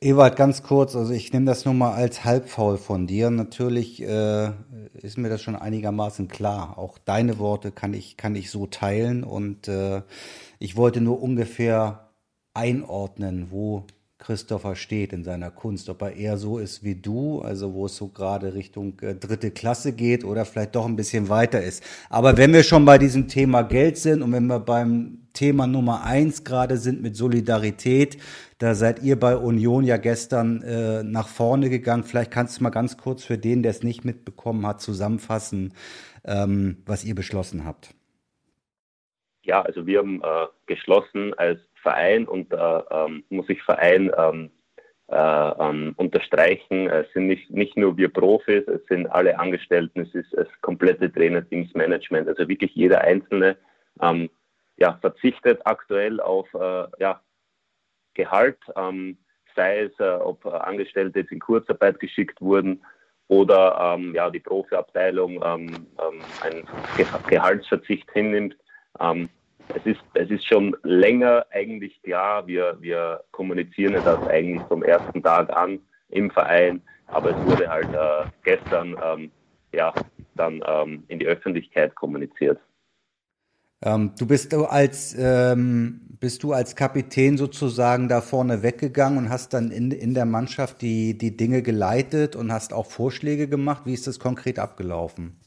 [0.00, 3.30] Ewald, ganz kurz, also ich nehme das nur mal als halbfaul von dir.
[3.30, 4.52] Natürlich äh,
[4.92, 6.78] ist mir das schon einigermaßen klar.
[6.78, 10.02] Auch deine Worte kann ich, kann ich so teilen und äh,
[10.60, 12.10] ich wollte nur ungefähr
[12.54, 13.86] einordnen, wo
[14.18, 17.96] Christopher steht in seiner Kunst, ob er eher so ist wie du, also wo es
[17.96, 21.84] so gerade Richtung äh, dritte Klasse geht oder vielleicht doch ein bisschen weiter ist.
[22.10, 26.02] Aber wenn wir schon bei diesem Thema Geld sind und wenn wir beim Thema Nummer
[26.02, 28.18] eins gerade sind mit Solidarität,
[28.58, 32.02] da seid ihr bei Union ja gestern äh, nach vorne gegangen.
[32.02, 35.74] Vielleicht kannst du mal ganz kurz für den, der es nicht mitbekommen hat, zusammenfassen,
[36.24, 37.94] ähm, was ihr beschlossen habt.
[39.42, 44.10] Ja, also wir haben äh, geschlossen als Verein und da äh, ähm, muss ich Verein
[44.16, 44.50] ähm,
[45.08, 46.88] äh, ähm, unterstreichen.
[46.88, 51.10] Es sind nicht, nicht nur wir Profis, es sind alle Angestellten, es ist das komplette
[51.12, 53.56] Trainerteams, Management, also wirklich jeder Einzelne
[54.02, 54.28] ähm,
[54.76, 57.20] ja, verzichtet aktuell auf äh, ja,
[58.14, 59.18] Gehalt, ähm,
[59.56, 62.84] sei es, äh, ob Angestellte jetzt in Kurzarbeit geschickt wurden
[63.28, 66.68] oder ähm, ja, die Profiabteilung ähm, ähm einen
[67.28, 68.56] Gehaltsverzicht hinnimmt.
[69.00, 69.28] Ähm,
[69.74, 75.22] es, ist, es ist schon länger eigentlich klar, wir, wir kommunizieren das eigentlich vom ersten
[75.22, 79.30] Tag an im Verein, aber es wurde halt äh, gestern ähm,
[79.72, 79.92] ja,
[80.34, 80.62] dann
[81.08, 82.58] in die Öffentlichkeit kommuniziert.
[83.82, 89.54] Ähm, du bist als ähm, bist du als Kapitän sozusagen da vorne weggegangen und hast
[89.54, 93.82] dann in, in der Mannschaft die, die Dinge geleitet und hast auch Vorschläge gemacht.
[93.84, 95.38] Wie ist das konkret abgelaufen?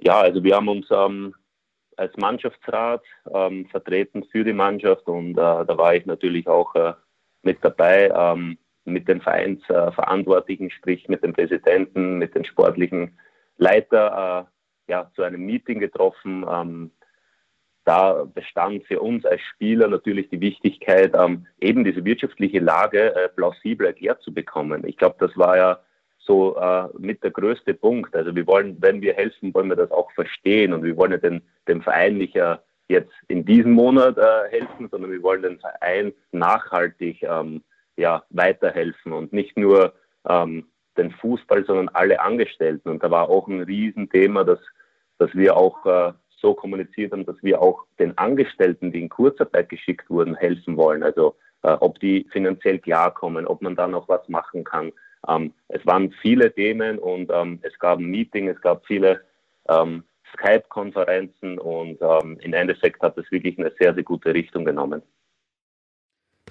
[0.00, 1.34] Ja, also wir haben uns ähm,
[1.96, 3.02] als Mannschaftsrat
[3.32, 6.94] ähm, vertreten für die Mannschaft und äh, da war ich natürlich auch äh,
[7.42, 13.18] mit dabei ähm, mit den Vereinsverantwortlichen, sprich mit dem Präsidenten, mit den sportlichen
[13.56, 14.46] Leiter.
[14.46, 14.50] Äh,
[14.86, 16.44] ja, zu einem Meeting getroffen.
[16.48, 16.90] Ähm,
[17.84, 23.28] da bestand für uns als Spieler natürlich die Wichtigkeit, ähm, eben diese wirtschaftliche Lage äh,
[23.28, 24.86] plausibel erklärt zu bekommen.
[24.86, 25.80] Ich glaube, das war ja
[26.26, 28.14] so äh, mit der größte Punkt.
[28.16, 31.18] Also wir wollen, wenn wir helfen, wollen wir das auch verstehen und wir wollen ja
[31.18, 32.56] den, dem Verein nicht äh,
[32.88, 37.62] jetzt in diesem Monat äh, helfen, sondern wir wollen den Verein nachhaltig ähm,
[37.96, 39.94] ja, weiterhelfen und nicht nur
[40.28, 42.88] ähm, den Fußball, sondern alle Angestellten.
[42.88, 44.60] Und da war auch ein Riesenthema, dass,
[45.18, 49.68] dass wir auch äh, so kommuniziert haben, dass wir auch den Angestellten, die in Kurzarbeit
[49.68, 51.02] geschickt wurden, helfen wollen.
[51.02, 54.92] Also äh, ob die finanziell klarkommen, ob man da noch was machen kann.
[55.28, 59.22] Ähm, es waren viele Themen und ähm, es gab ein Meeting, es gab viele
[59.68, 65.02] ähm, Skype-Konferenzen und ähm, im Endeffekt hat es wirklich eine sehr, sehr gute Richtung genommen.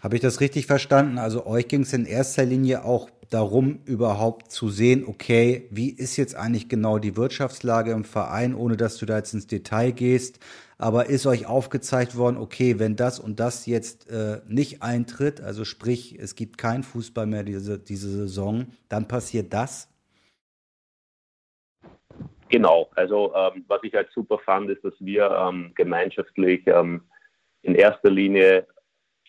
[0.01, 1.17] Habe ich das richtig verstanden?
[1.17, 6.17] Also euch ging es in erster Linie auch darum, überhaupt zu sehen, okay, wie ist
[6.17, 10.39] jetzt eigentlich genau die Wirtschaftslage im Verein, ohne dass du da jetzt ins Detail gehst.
[10.83, 15.63] Aber ist euch aufgezeigt worden, okay, wenn das und das jetzt äh, nicht eintritt, also
[15.63, 19.89] sprich, es gibt keinen Fußball mehr diese, diese Saison, dann passiert das?
[22.49, 27.03] Genau, also ähm, was ich halt super fand, ist, dass wir ähm, gemeinschaftlich ähm,
[27.61, 28.67] in erster Linie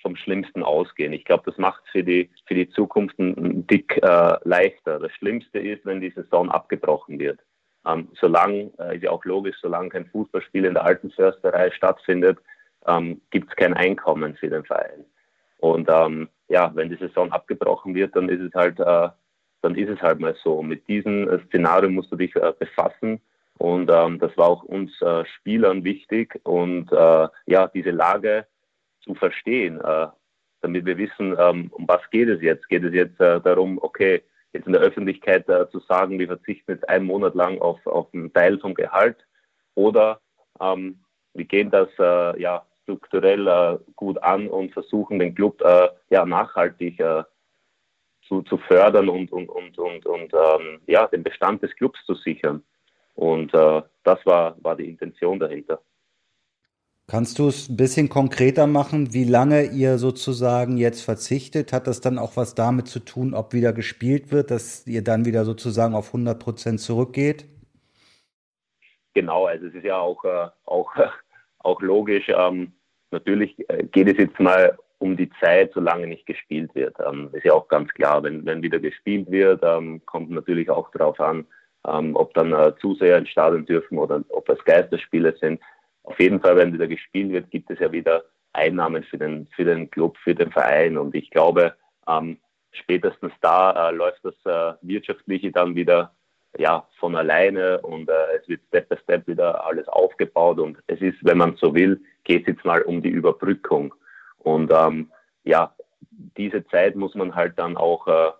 [0.03, 1.13] vom Schlimmsten ausgehen.
[1.13, 4.99] Ich glaube, das macht für die, für die Zukunft ein, dick äh, leichter.
[4.99, 7.39] Das Schlimmste ist, wenn die Saison abgebrochen wird.
[7.87, 12.39] Ähm, solange, äh, ist ja auch logisch, solange kein Fußballspiel in der alten Försterei stattfindet,
[12.87, 15.05] ähm, gibt es kein Einkommen für den Verein.
[15.59, 19.09] Und ähm, ja, wenn die Saison abgebrochen wird, dann ist es halt, äh,
[19.63, 20.63] dann ist es halt mal so.
[20.63, 23.21] Mit diesem äh, Szenario musst du dich äh, befassen.
[23.59, 26.41] Und ähm, das war auch uns äh, Spielern wichtig.
[26.45, 28.47] Und äh, ja, diese Lage
[29.03, 30.07] zu verstehen, äh,
[30.61, 32.69] damit wir wissen, ähm, um was geht es jetzt.
[32.69, 34.23] Geht es jetzt darum, okay,
[34.55, 38.07] jetzt in der Öffentlichkeit äh, zu sagen, wir verzichten jetzt einen Monat lang auf, auf
[38.15, 39.17] einen Teil vom Gehalt
[39.75, 40.21] oder
[40.61, 41.01] ähm,
[41.35, 46.25] wir gehen das äh, ja, strukturell äh, gut an und versuchen den Club äh, ja,
[46.25, 47.03] nachhaltig
[48.27, 52.15] zu, zu fördern und, und, und, und, und ähm, ja, den Bestand des Clubs zu
[52.15, 52.63] sichern.
[53.15, 55.81] Und das war, war die Intention dahinter.
[57.07, 61.75] Kannst du es ein bisschen konkreter machen, wie lange ihr sozusagen jetzt verzichtet?
[61.75, 65.27] Hat das dann auch was damit zu tun, ob wieder gespielt wird, dass ihr dann
[65.27, 67.45] wieder sozusagen auf 100 Prozent zurückgeht?
[69.13, 70.91] Genau, also es ist ja auch, äh, auch,
[71.59, 72.31] auch logisch.
[72.35, 72.73] Ähm,
[73.11, 76.97] natürlich äh, geht es jetzt mal um die Zeit, solange nicht gespielt wird.
[77.07, 80.91] Ähm, ist ja auch ganz klar, wenn, wenn wieder gespielt wird, ähm, kommt natürlich auch
[80.93, 81.47] darauf an,
[81.87, 85.61] ähm, ob dann äh, Zuseher ins Stadion dürfen oder ob es Geisterspiele sind
[86.05, 89.65] auf jeden Fall, wenn wieder gespielt wird, gibt es ja wieder Einnahmen für den, für
[89.65, 90.97] den Club, für den Verein.
[90.97, 91.75] Und ich glaube,
[92.07, 92.39] ähm,
[92.73, 96.15] spätestens da äh, läuft das äh, Wirtschaftliche dann wieder
[96.57, 100.61] ja, von alleine und äh, es wird Step by Step wieder alles aufgebaut.
[100.61, 103.93] Und es ist, wenn man so will, geht es jetzt mal um die Überbrückung.
[104.39, 105.11] Und ähm,
[105.43, 105.75] ja,
[106.37, 108.31] diese Zeit muss man halt dann auch äh,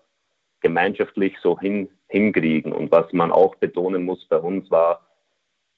[0.61, 2.71] gemeinschaftlich so hin, hinkriegen.
[2.71, 5.05] Und was man auch betonen muss bei uns war,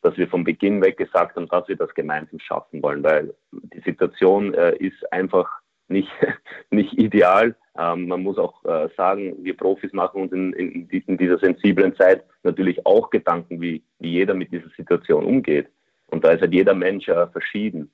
[0.01, 3.81] dass wir vom Beginn weg gesagt haben, dass wir das gemeinsam schaffen wollen, weil die
[3.81, 5.49] Situation äh, ist einfach
[5.87, 6.11] nicht,
[6.69, 7.55] nicht ideal.
[7.77, 11.95] Ähm, man muss auch äh, sagen, wir Profis machen uns in, in, in, dieser sensiblen
[11.95, 15.67] Zeit natürlich auch Gedanken, wie, wie jeder mit dieser Situation umgeht.
[16.07, 17.91] Und da ist halt jeder Mensch äh, verschieden.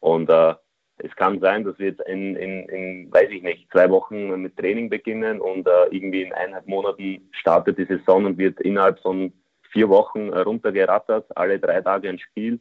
[0.00, 0.54] Und äh,
[0.98, 4.56] es kann sein, dass wir jetzt in, in, in, weiß ich nicht, zwei Wochen mit
[4.56, 9.32] Training beginnen und äh, irgendwie in eineinhalb Monaten startet die Saison und wird innerhalb von
[9.72, 12.60] vier Wochen runtergerattert, alle drei Tage ein Spiel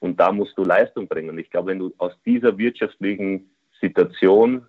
[0.00, 1.38] und da musst du Leistung bringen.
[1.38, 4.66] Ich glaube, wenn du aus dieser wirtschaftlichen Situation,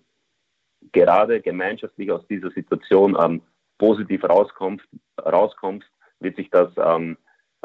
[0.92, 3.42] gerade gemeinschaftlich aus dieser Situation ähm,
[3.78, 4.86] positiv rauskommst,
[5.18, 5.88] rauskommst,
[6.20, 7.16] wird sich das ähm,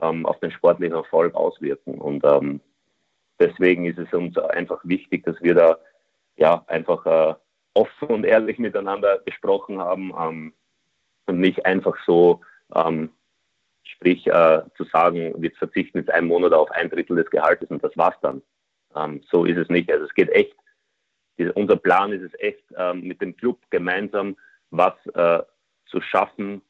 [0.02, 1.96] ähm, auf den sportlichen Erfolg auswirken.
[1.96, 2.62] Und ähm,
[3.40, 5.78] deswegen ist es uns einfach wichtig, dass wir da
[6.38, 7.36] ja einfach äh,
[7.74, 10.54] offen und ehrlich miteinander gesprochen haben ähm,
[11.28, 12.42] und nicht einfach so
[12.74, 13.10] ähm,
[13.86, 17.84] Sprich, äh, zu sagen, wir verzichten jetzt einen Monat auf ein Drittel des Gehaltes und
[17.84, 18.42] das war's dann.
[18.96, 19.92] Ähm, so ist es nicht.
[19.92, 20.56] Also es geht echt,
[21.38, 24.36] die, unser Plan ist es echt, ähm, mit dem Club gemeinsam
[24.72, 25.44] was äh,
[25.86, 26.62] zu schaffen,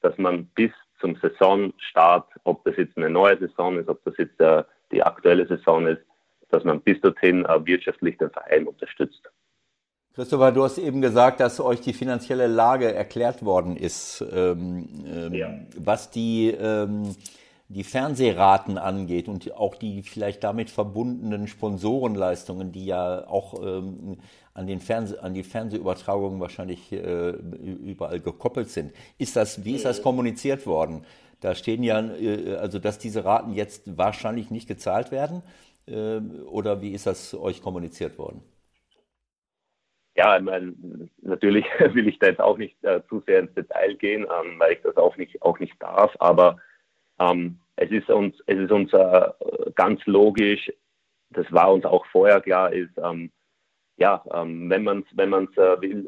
[0.00, 4.40] dass man bis zum Saisonstart, ob das jetzt eine neue Saison ist, ob das jetzt
[4.40, 6.02] äh, die aktuelle Saison ist,
[6.50, 9.30] dass man bis dorthin äh, wirtschaftlich den Verein unterstützt.
[10.14, 15.32] Christopher, du hast eben gesagt, dass euch die finanzielle Lage erklärt worden ist, ähm, ähm,
[15.32, 15.54] ja.
[15.74, 17.16] was die, ähm,
[17.68, 24.18] die Fernsehraten angeht und auch die vielleicht damit verbundenen Sponsorenleistungen, die ja auch ähm,
[24.52, 28.92] an, den Fernseh an die Fernsehübertragungen wahrscheinlich äh, überall gekoppelt sind.
[29.16, 31.06] Ist das, wie ist das kommuniziert worden?
[31.40, 35.42] Da stehen ja, äh, also dass diese Raten jetzt wahrscheinlich nicht gezahlt werden.
[35.86, 36.18] Äh,
[36.50, 38.42] oder wie ist das euch kommuniziert worden?
[40.14, 40.74] Ja, ich meine,
[41.22, 44.74] natürlich will ich da jetzt auch nicht äh, zu sehr ins Detail gehen, ähm, weil
[44.74, 46.58] ich das auch nicht, auch nicht darf, aber
[47.18, 49.30] ähm, es ist uns, es ist uns äh,
[49.74, 50.70] ganz logisch,
[51.30, 53.30] das war uns auch vorher klar, ist, ähm,
[53.96, 56.06] ja, ähm, wenn man es wenn man's, äh, will,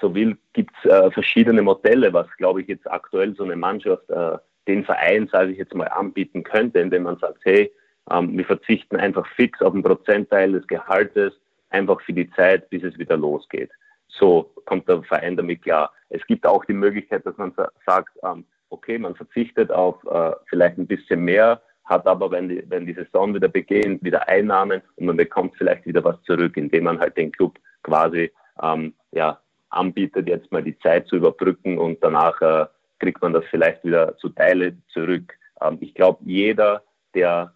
[0.00, 4.08] so will, gibt es äh, verschiedene Modelle, was, glaube ich, jetzt aktuell so eine Mannschaft
[4.10, 7.72] äh, den Verein, sage ich jetzt mal, anbieten könnte, indem man sagt, hey,
[8.10, 11.32] ähm, wir verzichten einfach fix auf einen Prozentteil des Gehaltes,
[11.76, 13.70] einfach für die Zeit, bis es wieder losgeht.
[14.08, 15.92] So kommt der Verein damit klar.
[16.08, 17.52] Es gibt auch die Möglichkeit, dass man
[17.84, 22.64] sagt, ähm, okay, man verzichtet auf äh, vielleicht ein bisschen mehr, hat aber, wenn die,
[22.68, 26.84] wenn die Saison wieder beginnt, wieder Einnahmen und man bekommt vielleicht wieder was zurück, indem
[26.84, 29.38] man halt den Club quasi ähm, ja,
[29.70, 32.66] anbietet, jetzt mal die Zeit zu überbrücken und danach äh,
[32.98, 35.32] kriegt man das vielleicht wieder zu Teile zurück.
[35.60, 36.82] Ähm, ich glaube, jeder,
[37.14, 37.52] der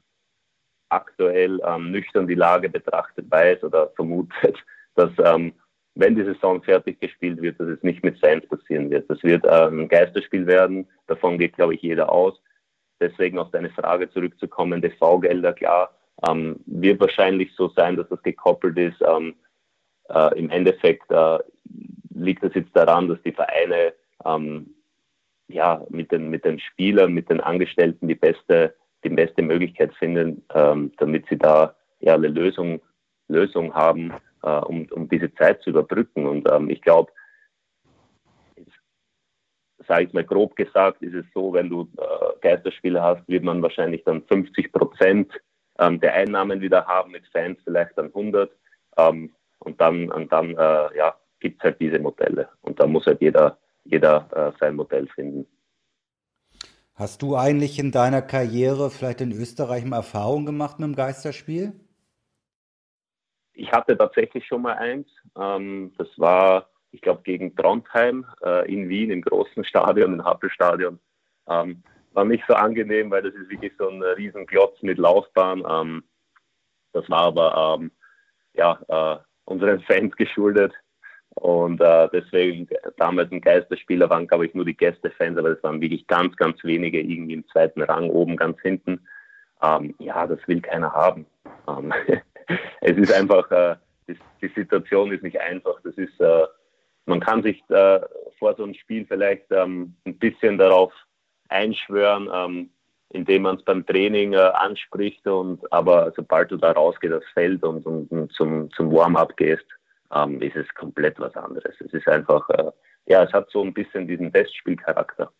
[0.90, 4.58] aktuell ähm, nüchtern die Lage betrachtet, weiß oder vermutet,
[4.94, 5.52] dass ähm,
[5.94, 9.10] wenn die Saison fertig gespielt wird, dass es nicht mit Fans passieren wird.
[9.10, 10.86] Das wird äh, ein Geisterspiel werden.
[11.06, 12.40] Davon geht, glaube ich, jeder aus.
[13.00, 15.94] Deswegen auf deine Frage zurückzukommen, TV-Gelder, klar,
[16.28, 19.00] ähm, wird wahrscheinlich so sein, dass das gekoppelt ist.
[19.02, 19.34] Ähm,
[20.08, 21.38] äh, Im Endeffekt äh,
[22.14, 24.74] liegt es jetzt daran, dass die Vereine ähm,
[25.48, 28.74] ja, mit, den, mit den Spielern, mit den Angestellten die beste,
[29.04, 32.80] die beste Möglichkeit finden, ähm, damit sie da ja eine Lösung,
[33.28, 36.26] Lösung haben, äh, um, um diese Zeit zu überbrücken.
[36.26, 37.12] Und ähm, ich glaube,
[39.86, 43.62] sage ich mal grob gesagt, ist es so, wenn du äh, Geisterspiele hast, wird man
[43.62, 45.32] wahrscheinlich dann 50 Prozent
[45.78, 48.50] ähm, der Einnahmen wieder haben, mit Fans vielleicht dann 100.
[48.98, 52.48] Ähm, und dann, und dann äh, ja, gibt es halt diese Modelle.
[52.62, 55.46] Und da muss halt jeder jeder äh, sein Modell finden.
[57.00, 61.72] Hast du eigentlich in deiner Karriere vielleicht in Österreich mal Erfahrung gemacht mit dem Geisterspiel?
[63.54, 65.08] Ich hatte tatsächlich schon mal eins.
[65.34, 71.00] Ähm, das war, ich glaube, gegen Trondheim äh, in Wien im großen Stadion, im Happelstadion.
[71.48, 71.82] Ähm,
[72.12, 75.64] war nicht so angenehm, weil das ist wirklich so ein riesen Klotz mit Laufbahn.
[75.66, 76.04] Ähm,
[76.92, 77.80] das war aber
[78.52, 80.74] ja, äh, unseren Fans geschuldet,
[81.36, 85.80] und äh, deswegen damals ein Geisterspieler waren, glaube ich, nur die Gästefans, aber das waren
[85.80, 89.06] wirklich ganz, ganz wenige irgendwie im zweiten Rang, oben ganz hinten.
[89.62, 91.26] Ähm, ja, das will keiner haben.
[91.68, 91.92] Ähm,
[92.80, 93.76] es ist einfach, äh,
[94.08, 95.80] die, die, Situation ist nicht einfach.
[95.84, 96.44] Das ist, äh,
[97.06, 98.00] man kann sich äh,
[98.38, 100.92] vor so einem Spiel vielleicht ähm, ein bisschen darauf
[101.48, 102.70] einschwören, ähm,
[103.10, 107.62] indem man es beim Training äh, anspricht und aber sobald du da rausgehst aufs Feld
[107.62, 109.66] und, und, und zum, zum Warm-up gehst,
[110.12, 111.74] ähm, ist es komplett was anderes.
[111.80, 112.70] Es ist einfach, äh,
[113.06, 115.32] ja, es hat so ein bisschen diesen Testspielcharakter.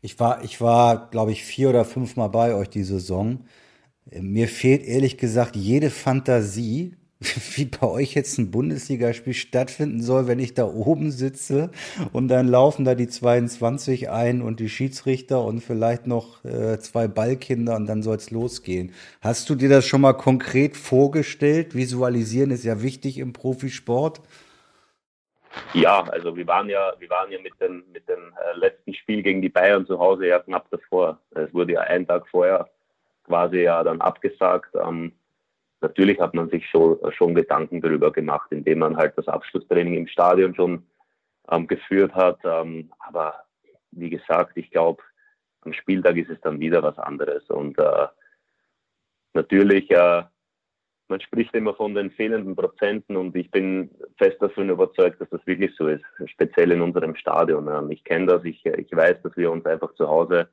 [0.00, 3.46] Ich war, ich war, glaube ich, vier oder fünf Mal bei euch die Saison.
[4.10, 6.96] Mir fehlt ehrlich gesagt jede Fantasie,
[7.56, 11.70] wie bei euch jetzt ein Bundesligaspiel stattfinden soll, wenn ich da oben sitze
[12.12, 17.08] und dann laufen da die 22 ein und die Schiedsrichter und vielleicht noch äh, zwei
[17.08, 18.92] Ballkinder und dann soll es losgehen.
[19.22, 21.74] Hast du dir das schon mal konkret vorgestellt?
[21.74, 24.20] Visualisieren ist ja wichtig im Profisport.
[25.72, 29.22] Ja, also wir waren ja, wir waren ja mit dem, mit dem äh, letzten Spiel
[29.22, 31.18] gegen die Bayern zu Hause ja knapp davor.
[31.30, 32.68] Es wurde ja einen Tag vorher
[33.24, 34.74] quasi ja dann abgesagt.
[34.74, 35.12] Ähm,
[35.80, 40.08] natürlich hat man sich schon, schon Gedanken darüber gemacht, indem man halt das Abschlusstraining im
[40.08, 40.86] Stadion schon
[41.50, 42.38] ähm, geführt hat.
[42.44, 43.34] Ähm, aber
[43.92, 45.02] wie gesagt, ich glaube,
[45.62, 47.48] am Spieltag ist es dann wieder was anderes.
[47.50, 48.06] Und äh,
[49.34, 50.22] natürlich, äh,
[51.08, 55.46] man spricht immer von den fehlenden Prozenten und ich bin fest davon überzeugt, dass das
[55.46, 57.68] wirklich so ist, speziell in unserem Stadion.
[57.68, 60.48] Ähm, ich kenne das, ich, ich weiß, dass wir uns einfach zu Hause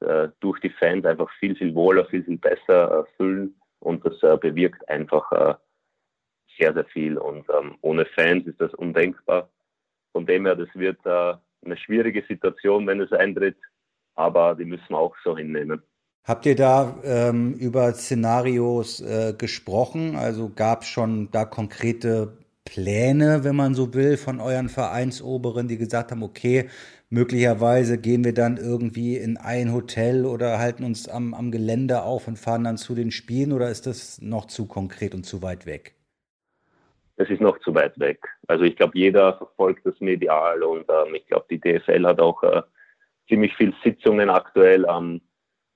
[0.00, 3.54] äh, durch die Fans einfach viel, viel wohler, viel, viel besser äh, fühlen
[3.86, 5.54] und das äh, bewirkt einfach äh,
[6.58, 7.16] sehr, sehr viel.
[7.16, 9.48] Und ähm, ohne Fans ist das undenkbar.
[10.12, 11.34] Von dem her, das wird äh,
[11.64, 13.56] eine schwierige Situation, wenn es eintritt,
[14.16, 15.82] aber die müssen wir auch so hinnehmen.
[16.24, 20.16] Habt ihr da ähm, über Szenarios äh, gesprochen?
[20.16, 22.36] Also gab es schon da konkrete
[22.66, 26.68] Pläne, wenn man so will, von euren Vereinsoberen, die gesagt haben, okay,
[27.08, 32.28] möglicherweise gehen wir dann irgendwie in ein Hotel oder halten uns am, am Gelände auf
[32.28, 35.64] und fahren dann zu den Spielen oder ist das noch zu konkret und zu weit
[35.64, 35.94] weg?
[37.16, 38.28] Es ist noch zu weit weg.
[38.46, 42.42] Also ich glaube, jeder verfolgt das medial und ähm, ich glaube, die DFL hat auch
[42.42, 42.62] äh,
[43.28, 44.84] ziemlich viele Sitzungen aktuell.
[44.86, 45.22] Ähm,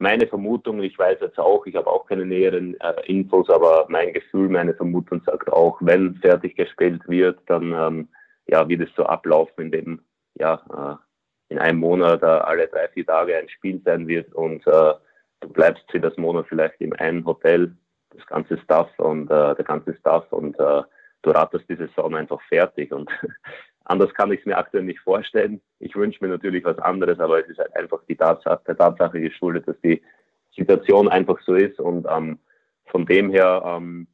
[0.00, 4.14] meine Vermutung, ich weiß jetzt auch, ich habe auch keine näheren äh, Infos, aber mein
[4.14, 8.08] Gefühl, meine Vermutung sagt auch, wenn fertig gespielt wird, dann ähm,
[8.46, 10.00] ja, wird es so ablaufen, indem
[10.38, 14.66] ja, äh, in einem Monat äh, alle drei, vier Tage ein Spiel sein wird und
[14.66, 14.94] äh,
[15.40, 17.76] du bleibst für das Monat vielleicht im einen Hotel,
[18.16, 20.82] das ganze Staff und äh, der ganze Staff und äh,
[21.22, 23.10] du ratterst die Saison einfach fertig und
[23.84, 25.60] anders kann ich es mir aktuell nicht vorstellen.
[25.78, 29.20] Ich wünsche mir natürlich was anderes, aber es ist halt einfach die Tatsache, der Tatsache
[29.20, 30.02] geschuldet, dass die
[30.56, 32.38] Situation einfach so ist und ähm,
[32.86, 34.08] von dem her ähm,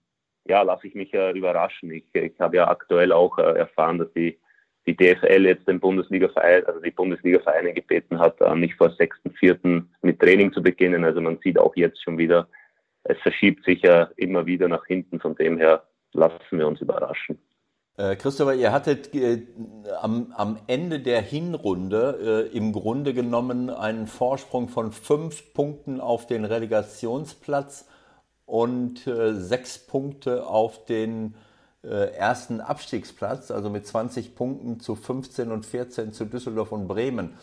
[0.49, 1.91] ja, lasse ich mich äh, überraschen.
[1.91, 4.39] Ich, ich habe ja aktuell auch äh, erfahren, dass die,
[4.87, 9.83] die DFL jetzt den Bundesliga-Verein, also die Bundesliga-Vereine gebeten hat, äh, nicht vor 6.4.
[10.03, 11.05] mit Training zu beginnen.
[11.05, 12.49] Also man sieht auch jetzt schon wieder,
[13.05, 15.21] es verschiebt sich ja immer wieder nach hinten.
[15.21, 17.39] Von dem her lassen wir uns überraschen.
[17.99, 19.47] Äh, Christopher, ihr hattet äh,
[20.03, 26.27] am, am, Ende der Hinrunde äh, im Grunde genommen einen Vorsprung von fünf Punkten auf
[26.27, 27.87] den Relegationsplatz
[28.45, 31.37] und äh, sechs Punkte auf den
[31.83, 37.39] äh, ersten Abstiegsplatz, also mit 20 Punkten zu 15 und 14 zu Düsseldorf und Bremen.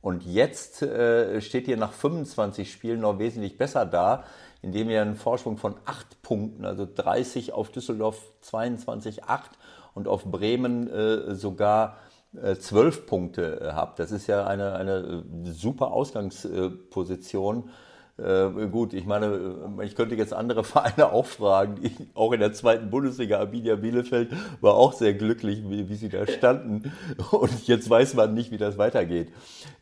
[0.00, 4.22] Und jetzt äh, steht ihr nach 25 Spielen noch wesentlich besser da,
[4.62, 9.50] indem ihr einen Vorsprung von 8 Punkten, also 30 auf Düsseldorf, 22, 8
[9.96, 11.96] und auf Bremen äh, sogar
[12.40, 13.98] äh, 12 Punkte äh, habt.
[13.98, 17.70] Das ist ja eine, eine super Ausgangsposition
[18.18, 22.52] äh, gut, ich meine, ich könnte jetzt andere Vereine auch fragen, die, auch in der
[22.52, 26.92] zweiten Bundesliga, Arminia Bielefeld war auch sehr glücklich, wie, wie, sie da standen.
[27.30, 29.32] Und jetzt weiß man nicht, wie das weitergeht.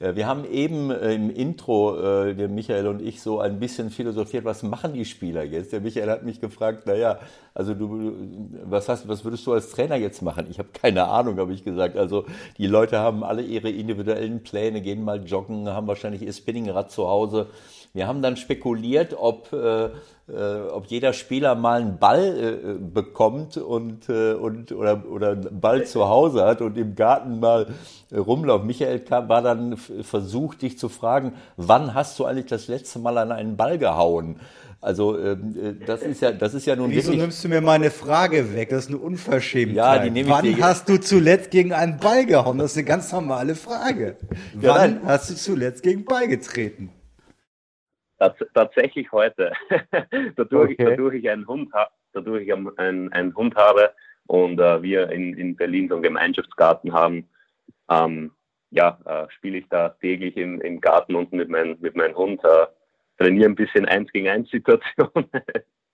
[0.01, 4.45] Äh, wir haben eben äh, im Intro, der Michael und ich, so ein bisschen philosophiert,
[4.45, 5.73] was machen die Spieler jetzt?
[5.73, 7.19] Der Michael hat mich gefragt, naja,
[7.55, 8.13] also du,
[8.65, 10.47] was hast, was würdest du als Trainer jetzt machen?
[10.51, 11.97] Ich habe keine Ahnung, habe ich gesagt.
[11.97, 12.25] Also
[12.59, 17.09] die Leute haben alle ihre individuellen Pläne, gehen mal joggen, haben wahrscheinlich ihr Spinningrad zu
[17.09, 17.49] Hause.
[17.97, 19.91] Wir haben dann spekuliert, ob, äh, äh,
[20.73, 25.87] ob jeder Spieler mal einen Ball äh, bekommt und, äh, und oder, oder einen Ball
[25.87, 27.69] zu Hause hat und im Garten mal
[28.11, 28.65] äh, rumläuft.
[28.65, 33.17] Michael kam, war dann versucht, dich zu fragen, wann hast du eigentlich das letzte Mal
[33.17, 34.41] an einen Ball gehauen?
[34.81, 37.21] Also ähm, äh, das ist ja, das ist ja nun Wieso wirklich.
[37.21, 38.71] nimmst du mir meine Frage weg?
[38.71, 39.77] Das ist eine Unverschämtheit.
[39.77, 42.59] Ja, die nehme ich Wann dir- hast du zuletzt gegen einen Ball gehauen?
[42.59, 44.17] Das ist eine ganz normale Frage.
[44.61, 45.01] Ja, Wann nein.
[45.07, 46.91] hast du zuletzt gegen Ball getreten?
[48.25, 49.53] Tats tatsächlich heute.
[50.37, 50.85] dadurch, Okay.
[50.85, 53.93] dadurch ich einen Hund habe, dadurch ich einen, einen, einen Hund habe
[54.27, 57.29] und äh, wir in, in Berlin so einen Gemeinschaftsgarten haben,
[57.91, 58.33] ähm,
[58.71, 62.43] ja, äh, spiele ich da täglich im, im Garten unten mit, mein, mit meinem Hund,
[62.45, 62.67] äh,
[63.19, 65.31] trainiere ein bisschen eins gegen eins Situationen.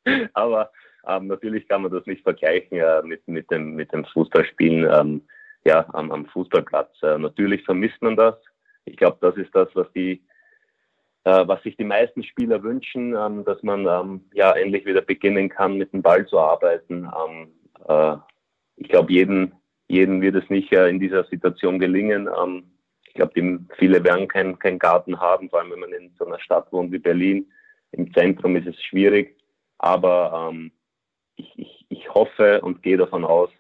[0.33, 0.71] Aber
[1.07, 5.23] ähm, natürlich kann man das nicht vergleichen äh, mit, mit, dem, mit dem Fußballspielen ähm,
[5.65, 7.03] ja, am, am Fußballplatz.
[7.03, 8.37] Äh, natürlich vermisst man das.
[8.85, 10.23] Ich glaube, das ist das, was die
[11.25, 15.49] äh, was sich die meisten Spieler wünschen, ähm, dass man ähm, ja endlich wieder beginnen
[15.49, 17.07] kann, mit dem Ball zu arbeiten.
[17.07, 17.49] Ähm,
[17.87, 18.17] äh,
[18.77, 19.53] ich glaube, jeden,
[19.89, 22.27] jeden wird es nicht äh, in dieser Situation gelingen.
[22.27, 22.71] Ähm,
[23.07, 26.41] ich glaube, viele werden keinen kein Garten haben, vor allem wenn man in so einer
[26.41, 27.51] Stadt wohnt wie Berlin.
[27.93, 29.37] Im Zentrum ist es schwierig,
[29.79, 30.71] aber ähm,
[31.37, 33.51] ich, ich, ich hoffe und gehe davon aus,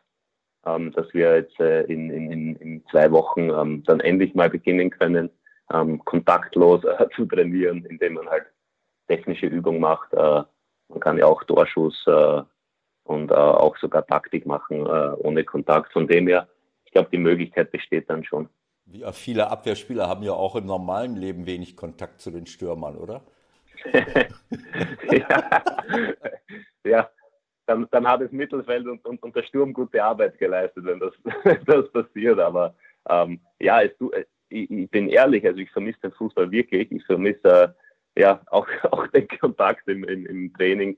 [0.63, 3.49] dass wir jetzt äh, in, in, in, zwei Wochen
[3.85, 5.31] dann endlich mal beginnen können,
[5.73, 8.47] ähm, kontaktlos äh, zu trainieren, indem man halt
[9.09, 10.13] technische Übungen macht.
[10.13, 10.43] Äh,
[10.89, 12.43] man kann ja auch Torschuss äh,
[13.05, 15.93] und äh, auch sogar Taktik machen äh, ohne Kontakt.
[15.93, 16.49] Von dem her,
[16.85, 18.49] ich glaube, die Möglichkeit besteht dann schon.
[18.87, 23.23] Ja, viele Abwehrspieler haben ja auch im normalen Leben wenig Kontakt zu den Stürmern, oder?
[25.13, 25.63] ja,
[26.85, 27.11] ja.
[27.67, 31.15] Dann, dann hat das Mittelfeld und, und, und der Sturm gute Arbeit geleistet, wenn das,
[31.67, 32.41] das passiert.
[32.41, 32.75] Aber
[33.09, 34.11] ähm, ja, es, du,
[34.51, 36.91] ich, ich bin ehrlich, also ich vermisse den Fußball wirklich.
[36.91, 37.75] Ich vermisse
[38.17, 40.97] äh, ja auch, auch den Kontakt im, im, im Training.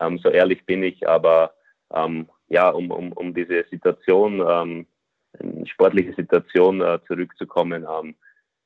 [0.00, 1.08] Ähm, so ehrlich bin ich.
[1.08, 1.54] Aber
[1.94, 4.86] ähm, ja, um, um, um diese Situation, ähm,
[5.66, 8.14] sportliche Situation äh, zurückzukommen, ähm,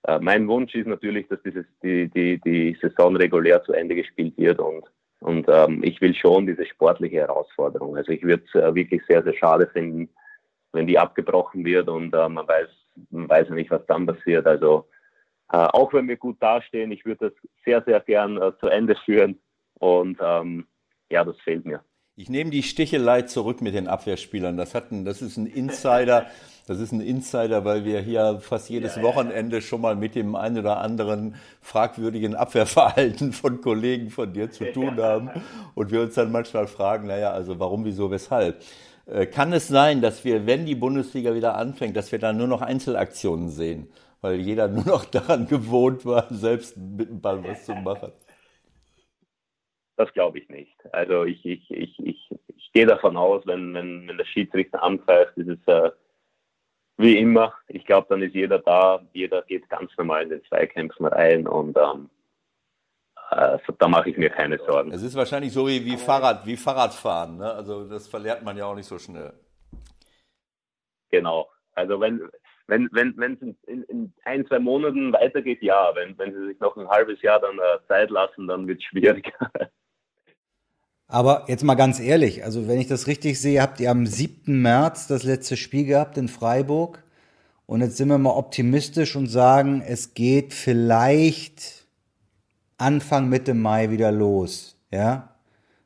[0.07, 4.37] äh, mein Wunsch ist natürlich, dass dieses, die, die, die Saison regulär zu Ende gespielt
[4.37, 4.85] wird und,
[5.21, 7.97] und ähm, ich will schon diese sportliche Herausforderung.
[7.97, 10.11] Also ich würde es äh, wirklich sehr, sehr schade finden,
[10.73, 12.69] wenn die abgebrochen wird und äh, man weiß,
[13.11, 14.47] weiß ja nicht, was dann passiert.
[14.47, 14.89] Also
[15.53, 18.97] äh, auch wenn wir gut dastehen, ich würde das sehr, sehr gern äh, zu Ende
[19.05, 19.39] führen
[19.79, 20.67] und ähm,
[21.11, 21.83] ja, das fehlt mir.
[22.17, 24.57] Ich nehme die Stichelei zurück mit den Abwehrspielern.
[24.57, 26.27] Das, hat ein, das ist ein Insider.
[26.67, 30.59] Das ist ein Insider, weil wir hier fast jedes Wochenende schon mal mit dem einen
[30.59, 35.31] oder anderen fragwürdigen Abwehrverhalten von Kollegen von dir zu tun haben.
[35.75, 38.63] Und wir uns dann manchmal fragen, naja, also warum, wieso, weshalb?
[39.07, 42.49] Äh, Kann es sein, dass wir, wenn die Bundesliga wieder anfängt, dass wir dann nur
[42.49, 43.89] noch Einzelaktionen sehen?
[44.21, 48.13] Weil jeder nur noch daran gewohnt war, selbst mit dem Ball was zu machen.
[49.97, 50.75] Das glaube ich nicht.
[50.93, 55.37] Also ich, ich, ich, ich, ich gehe davon aus, wenn, wenn, wenn der Schiedsrichter angreift,
[55.37, 55.91] ist es, äh,
[56.97, 57.55] wie immer.
[57.69, 61.77] Ich glaube, dann ist jeder da, jeder geht ganz normal in den Zweikämpfen rein und
[61.77, 62.11] ähm,
[63.35, 64.93] also da mache ich mir keine Sorgen.
[64.93, 67.53] Es ist wahrscheinlich so wie, wie Fahrrad, wie Fahrradfahren, ne?
[67.53, 69.33] Also das verlernt man ja auch nicht so schnell.
[71.11, 71.49] Genau.
[71.75, 72.21] Also wenn
[72.67, 75.93] wenn wenn wenn es in, in, ein zwei Monaten weitergeht, ja.
[75.95, 78.85] Wenn wenn sie sich noch ein halbes Jahr dann äh, Zeit lassen, dann wird es
[78.85, 79.33] schwierig.
[81.07, 84.63] Aber jetzt mal ganz ehrlich, also wenn ich das richtig sehe, habt ihr am 7.
[84.63, 87.05] März das letzte Spiel gehabt in Freiburg.
[87.67, 91.84] Und jetzt sind wir mal optimistisch und sagen, es geht vielleicht
[92.85, 94.79] Anfang Mitte Mai wieder los.
[94.91, 95.35] Ja,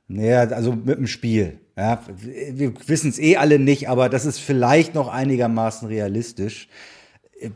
[0.08, 1.60] naja, also mit dem Spiel.
[1.76, 6.68] Ja, wir wissen es eh alle nicht, aber das ist vielleicht noch einigermaßen realistisch.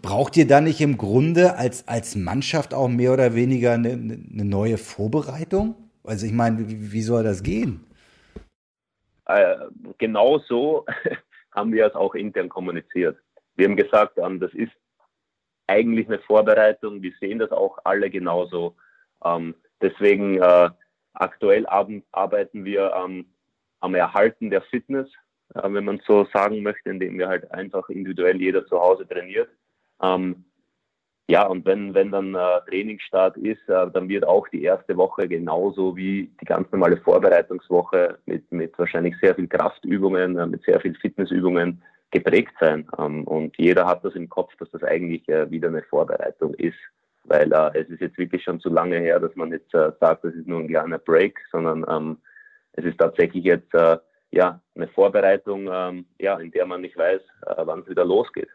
[0.00, 4.44] Braucht ihr da nicht im Grunde als, als Mannschaft auch mehr oder weniger eine, eine
[4.44, 5.74] neue Vorbereitung?
[6.04, 7.84] Also ich meine, wie, wie soll das gehen?
[9.26, 9.56] Äh,
[9.98, 10.86] genau so
[11.52, 13.18] haben wir es auch intern kommuniziert.
[13.56, 14.72] Wir haben gesagt, ähm, das ist
[15.66, 17.02] eigentlich eine Vorbereitung.
[17.02, 18.76] Wir sehen das auch alle genauso.
[19.24, 20.70] Ähm, deswegen äh,
[21.14, 23.26] aktuell arbeiten wir ähm,
[23.80, 25.08] am Erhalten der Fitness,
[25.54, 29.48] äh, wenn man so sagen möchte, indem wir halt einfach individuell jeder zu Hause trainiert.
[30.02, 30.44] Ähm,
[31.28, 35.28] ja, und wenn, wenn dann äh, Trainingsstart ist, äh, dann wird auch die erste Woche
[35.28, 40.80] genauso wie die ganz normale Vorbereitungswoche mit, mit wahrscheinlich sehr viel Kraftübungen, äh, mit sehr
[40.80, 42.88] viel Fitnessübungen geprägt sein.
[42.98, 46.78] Ähm, und jeder hat das im Kopf, dass das eigentlich äh, wieder eine Vorbereitung ist.
[47.24, 50.24] Weil äh, es ist jetzt wirklich schon zu lange her, dass man jetzt äh, sagt,
[50.24, 52.18] das ist nur ein kleiner Break, sondern ähm,
[52.72, 53.72] es ist tatsächlich jetzt
[54.30, 57.20] ja, eine Vorbereitung, ähm, ja, in der man nicht weiß,
[57.58, 58.48] wann es wieder losgeht.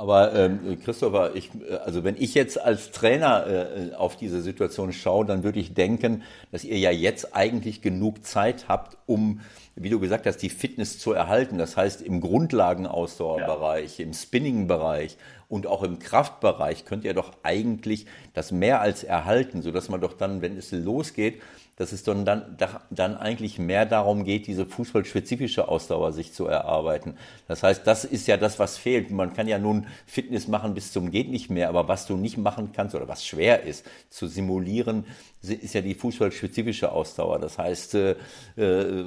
[0.00, 4.94] Aber ähm, Christopher, ich, äh, also wenn ich jetzt als Trainer äh, auf diese Situation
[4.94, 9.42] schaue, dann würde ich denken, dass ihr ja jetzt eigentlich genug Zeit habt, um,
[9.76, 11.58] wie du gesagt hast, die Fitness zu erhalten.
[11.58, 14.06] Das heißt, im Grundlagenausdauerbereich, ja.
[14.06, 15.18] im Spinning-Bereich
[15.50, 20.14] und auch im Kraftbereich könnt ihr doch eigentlich das mehr als erhalten, sodass man doch
[20.14, 21.42] dann, wenn es losgeht,
[21.80, 22.58] dass es dann, dann,
[22.90, 27.16] dann eigentlich mehr darum geht, diese fußballspezifische Ausdauer sich zu erarbeiten.
[27.48, 29.10] Das heißt, das ist ja das, was fehlt.
[29.10, 32.36] Man kann ja nun Fitness machen bis zum geht nicht mehr, aber was du nicht
[32.36, 35.06] machen kannst oder was schwer ist zu simulieren,
[35.40, 37.38] ist ja die fußballspezifische Ausdauer.
[37.38, 38.16] Das heißt, äh,
[38.58, 39.04] äh,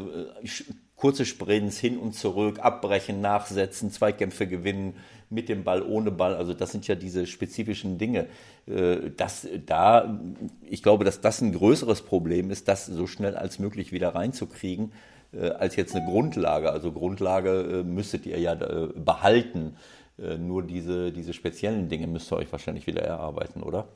[1.03, 4.95] kurze Sprints hin und zurück, abbrechen, nachsetzen, Zweikämpfe gewinnen,
[5.29, 6.33] mit dem Ball, ohne Ball.
[6.33, 8.27] Also das sind ja diese spezifischen Dinge.
[8.67, 10.17] Äh, das, da,
[10.61, 14.93] ich glaube, dass das ein größeres Problem ist, das so schnell als möglich wieder reinzukriegen,
[15.33, 16.71] äh, als jetzt eine Grundlage.
[16.71, 19.75] Also Grundlage äh, müsstet ihr ja behalten.
[20.15, 23.89] Nur diese, diese speziellen Dinge müsst ihr euch wahrscheinlich wieder erarbeiten, oder?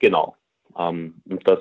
[0.00, 0.34] Genau.
[0.76, 1.60] Ähm, das,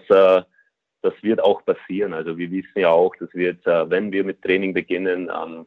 [1.02, 2.14] das wird auch passieren.
[2.14, 5.66] Also wir wissen ja auch, dass wir jetzt, wenn wir mit Training beginnen, ähm,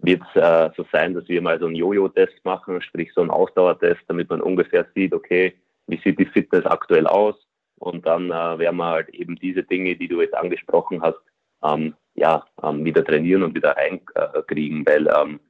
[0.00, 3.30] wird es äh, so sein, dass wir mal so einen Jojo-Test machen, sprich so einen
[3.30, 5.54] Ausdauertest, damit man ungefähr sieht, okay,
[5.86, 7.34] wie sieht die Fitness aktuell aus?
[7.78, 11.18] Und dann äh, werden wir halt eben diese Dinge, die du jetzt angesprochen hast,
[11.64, 15.40] ähm, ja, ähm, wieder trainieren und wieder reinkriegen, äh, weil ähm,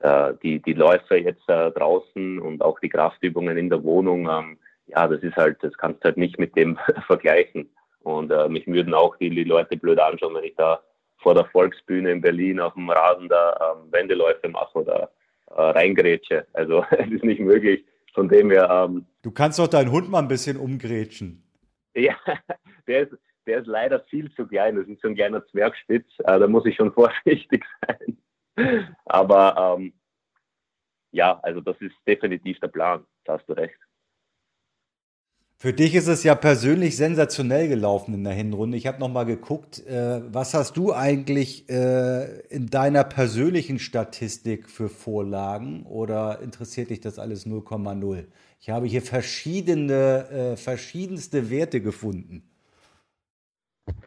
[0.00, 4.58] äh, die, die Läufe jetzt äh, draußen und auch die Kraftübungen in der Wohnung, ähm,
[4.86, 7.70] ja, das ist halt, das kannst du halt nicht mit dem vergleichen.
[8.04, 10.80] Und äh, mich würden auch die, Leute blöd anschauen, wenn ich da
[11.18, 15.10] vor der Volksbühne in Berlin auf dem Rasen da ähm, Wendeläufe mache oder
[15.50, 16.46] äh, reingrätsche.
[16.52, 17.84] Also es ist nicht möglich.
[18.12, 18.68] Von dem her.
[18.70, 21.42] Ähm, du kannst doch deinen Hund mal ein bisschen umgrätschen.
[21.94, 22.14] Ja,
[22.86, 24.76] der ist, der ist leider viel zu klein.
[24.76, 26.06] Das ist so ein kleiner Zwergspitz.
[26.18, 28.18] Äh, da muss ich schon vorsichtig sein.
[29.06, 29.94] Aber ähm,
[31.10, 33.04] ja, also das ist definitiv der Plan.
[33.24, 33.78] Da hast du recht.
[35.56, 38.76] Für dich ist es ja persönlich sensationell gelaufen in der Hinrunde.
[38.76, 44.68] Ich habe noch mal geguckt, äh, was hast du eigentlich äh, in deiner persönlichen Statistik
[44.68, 48.26] für Vorlagen oder interessiert dich das alles 0,0?
[48.60, 52.50] Ich habe hier verschiedene, äh, verschiedenste Werte gefunden.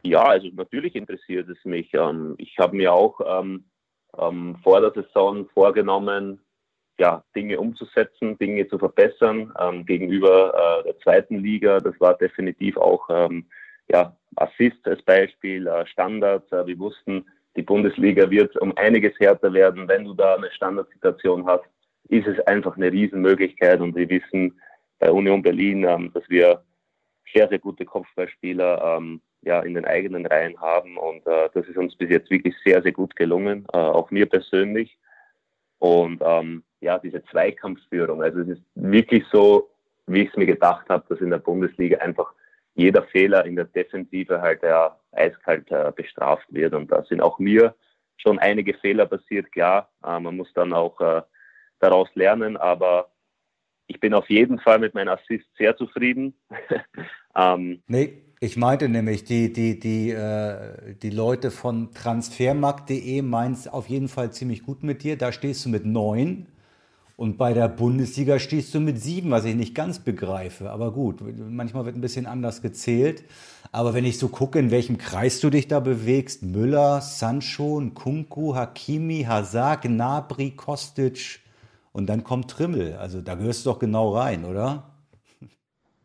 [0.04, 1.94] Ja, also natürlich interessiert es mich.
[1.94, 3.66] Ähm, ich habe mir auch ähm,
[4.18, 6.40] ähm, vor der Saison vorgenommen,
[7.00, 11.80] ja, Dinge umzusetzen, Dinge zu verbessern ähm, gegenüber äh, der zweiten Liga.
[11.80, 13.46] Das war definitiv auch ähm,
[13.88, 16.52] ja, Assist als Beispiel, äh, Standards.
[16.52, 17.26] Äh, wir wussten,
[17.56, 19.88] die Bundesliga wird um einiges härter werden.
[19.88, 21.66] Wenn du da eine Standardsituation hast,
[22.10, 23.80] ist es einfach eine Riesenmöglichkeit.
[23.80, 24.60] Und wir wissen
[25.00, 26.64] bei Union Berlin, ähm, dass wir
[27.34, 30.98] sehr, sehr gute Kopfballspieler ähm, ja, in den eigenen Reihen haben.
[30.98, 34.26] Und äh, das ist uns bis jetzt wirklich sehr, sehr gut gelungen, äh, auch mir
[34.26, 34.98] persönlich.
[35.80, 38.22] Und ähm, ja, diese Zweikampfführung.
[38.22, 39.70] Also es ist wirklich so,
[40.06, 42.34] wie ich es mir gedacht habe, dass in der Bundesliga einfach
[42.76, 46.74] jeder Fehler in der Defensive halt ja eiskalt äh, bestraft wird.
[46.74, 47.76] Und da sind auch mir
[48.18, 49.90] schon einige Fehler passiert, klar.
[50.06, 51.22] Äh, man muss dann auch äh,
[51.80, 52.56] daraus lernen.
[52.56, 53.12] Aber
[53.88, 56.36] ich bin auf jeden Fall mit meinem Assist sehr zufrieden.
[57.36, 63.68] ähm, nee, ich meinte nämlich, die, die, die, äh, die Leute von transfermarkt.de meinen es
[63.68, 65.18] auf jeden Fall ziemlich gut mit dir.
[65.18, 66.46] Da stehst du mit neun.
[67.18, 70.70] Und bei der Bundesliga stehst du mit sieben, was ich nicht ganz begreife.
[70.70, 73.24] Aber gut, manchmal wird ein bisschen anders gezählt.
[73.72, 78.54] Aber wenn ich so gucke, in welchem Kreis du dich da bewegst, Müller, Sancho, Kunku,
[78.54, 81.40] Hakimi, Hazard, Gnabry, Kostic
[81.92, 82.94] und dann kommt Trimmel.
[82.94, 84.84] Also da gehörst du doch genau rein, oder?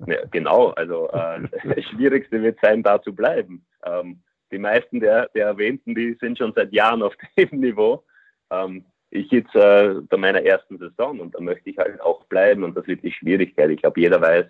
[0.07, 1.43] Ja, genau, also äh,
[1.75, 3.67] das Schwierigste wird sein, da zu bleiben.
[3.85, 8.03] Ähm, die meisten der, der Erwähnten, die sind schon seit Jahren auf dem Niveau.
[8.51, 12.65] Ähm, ich jetzt äh, bei meiner ersten Saison und da möchte ich halt auch bleiben
[12.65, 13.71] und das wird die Schwierigkeit.
[13.71, 14.47] Ich glaube, jeder weiß,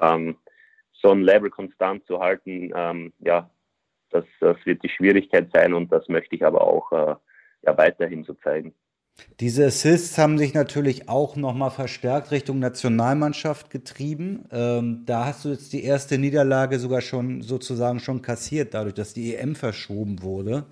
[0.00, 0.36] ähm,
[0.92, 3.50] so ein Level konstant zu halten, ähm, ja,
[4.10, 7.14] das, das wird die Schwierigkeit sein und das möchte ich aber auch äh,
[7.62, 8.74] ja, weiterhin so zeigen.
[9.40, 14.44] Diese Assists haben sich natürlich auch nochmal verstärkt Richtung Nationalmannschaft getrieben.
[14.50, 19.14] Ähm, da hast du jetzt die erste Niederlage sogar schon sozusagen schon kassiert, dadurch, dass
[19.14, 20.66] die EM verschoben wurde.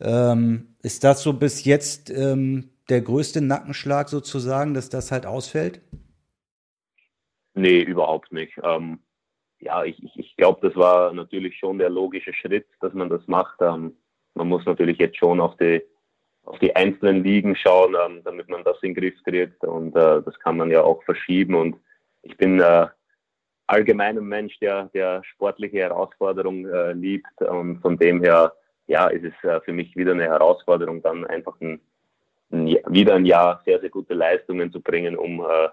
[0.00, 5.80] Ähm, ist das so bis jetzt ähm, der größte Nackenschlag sozusagen, dass das halt ausfällt?
[7.54, 8.56] Nee, überhaupt nicht.
[8.62, 9.00] Ähm,
[9.58, 13.60] ja, ich, ich glaube, das war natürlich schon der logische Schritt, dass man das macht.
[13.62, 13.96] Ähm,
[14.34, 15.82] man muss natürlich jetzt schon auf die,
[16.44, 19.64] auf die einzelnen Ligen schauen, ähm, damit man das in den Griff kriegt.
[19.64, 21.56] Und äh, das kann man ja auch verschieben.
[21.56, 21.80] Und
[22.22, 22.86] ich bin äh,
[23.66, 27.42] allgemein ein Mensch, der, der sportliche Herausforderung äh, liebt.
[27.42, 28.52] Und von dem her
[28.86, 31.80] ja, ist es äh, für mich wieder eine Herausforderung, dann einfach ein,
[32.50, 35.68] ein, wieder ein Jahr sehr, sehr gute Leistungen zu bringen, um äh,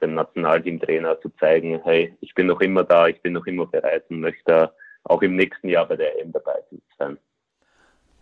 [0.00, 4.04] dem Nationalteamtrainer zu zeigen, hey, ich bin noch immer da, ich bin noch immer bereit
[4.10, 4.72] und möchte
[5.04, 6.56] auch im nächsten Jahr bei der EM dabei
[6.98, 7.18] sein.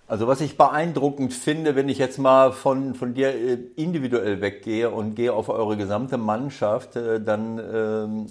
[0.06, 4.90] Also was ich beeindruckend finde, wenn ich jetzt mal von, von dir äh, individuell weggehe
[4.90, 8.26] und gehe auf eure gesamte Mannschaft, äh, dann ähm,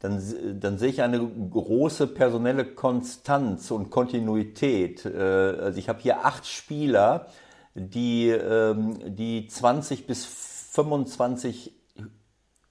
[0.00, 0.22] dann,
[0.60, 5.04] dann sehe ich eine große personelle Konstanz und Kontinuität.
[5.04, 7.26] Äh, also ich habe hier acht Spieler,
[7.74, 11.74] die, ähm, die 20 bis 25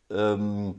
[0.09, 0.75] ähm,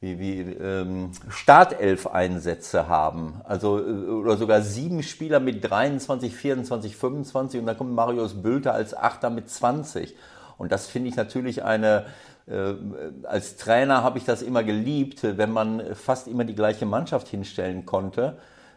[0.00, 3.40] wie, wie, ähm, Startelf-Einsätze haben.
[3.44, 8.74] Also, äh, oder sogar sieben Spieler mit 23, 24, 25 und dann kommt Marius Bülter
[8.74, 10.14] als Achter mit 20.
[10.58, 12.06] Und das finde ich natürlich eine,
[12.46, 17.86] als Trainer habe ich das immer geliebt, wenn man fast immer die gleiche Mannschaft hinstellen
[17.86, 18.36] konnte,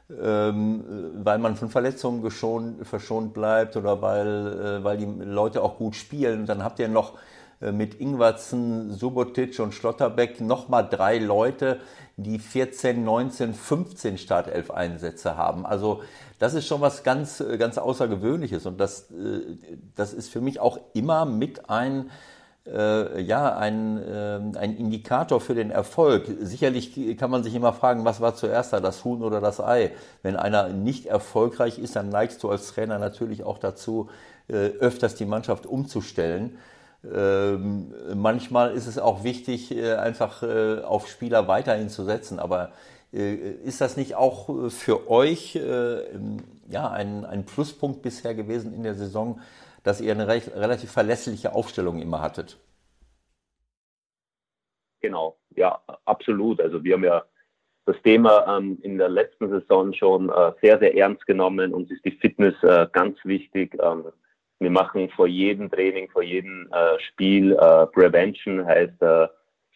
[0.09, 5.77] ähm, weil man von Verletzungen geschont, verschont bleibt oder weil, äh, weil die Leute auch
[5.77, 6.41] gut spielen.
[6.41, 7.17] Und dann habt ihr noch
[7.59, 11.81] äh, mit Ingwertsen, Subotic und Schlotterbeck nochmal drei Leute,
[12.15, 15.65] die 14, 19, 15 Startelf-Einsätze haben.
[15.65, 16.01] Also
[16.39, 19.07] das ist schon was ganz, ganz Außergewöhnliches und das,
[19.95, 22.09] das ist für mich auch immer mit ein
[22.73, 26.25] äh, ja, ein, äh, ein Indikator für den Erfolg.
[26.41, 29.91] Sicherlich kann man sich immer fragen, was war zuerst da, das Huhn oder das Ei?
[30.23, 34.09] Wenn einer nicht erfolgreich ist, dann neigst du als Trainer natürlich auch dazu,
[34.47, 36.57] äh, öfters die Mannschaft umzustellen.
[37.13, 42.39] Ähm, manchmal ist es auch wichtig, äh, einfach äh, auf Spieler weiterhin zu setzen.
[42.39, 42.71] Aber
[43.13, 45.59] äh, ist das nicht auch für euch
[46.69, 49.39] ja, ein, ein Pluspunkt bisher gewesen in der Saison,
[49.87, 52.59] dass ihr eine recht, relativ verlässliche Aufstellung immer hattet.
[54.99, 56.59] Genau, ja, absolut.
[56.59, 57.23] Also wir haben ja
[57.85, 61.73] das Thema ähm, in der letzten Saison schon äh, sehr, sehr ernst genommen.
[61.73, 63.77] Uns ist die Fitness äh, ganz wichtig.
[63.81, 64.07] Ähm,
[64.59, 69.27] wir machen vor jedem Training, vor jedem äh, Spiel äh, Prevention, heißt äh,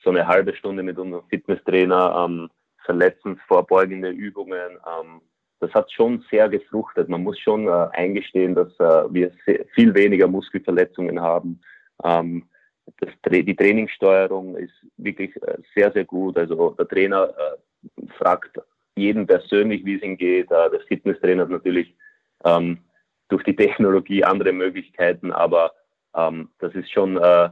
[0.04, 2.50] so eine halbe Stunde mit unserem Fitnesstrainer, ähm,
[2.84, 5.22] verletzensvorbeugende Übungen, ähm,
[5.62, 7.08] das hat schon sehr gefruchtet.
[7.08, 9.32] Man muss schon äh, eingestehen, dass äh, wir
[9.76, 11.62] viel weniger Muskelverletzungen haben.
[12.04, 12.50] Ähm,
[12.98, 16.36] das, die Trainingssteuerung ist wirklich äh, sehr, sehr gut.
[16.38, 18.60] Also der Trainer äh, fragt
[18.96, 20.52] jeden persönlich, wie es ihm geht.
[20.52, 21.96] Äh, der Fitnesstrainer hat natürlich
[22.44, 22.80] ähm,
[23.30, 25.74] durch die Technologie andere Möglichkeiten, aber
[26.16, 27.50] ähm, das ist schon äh,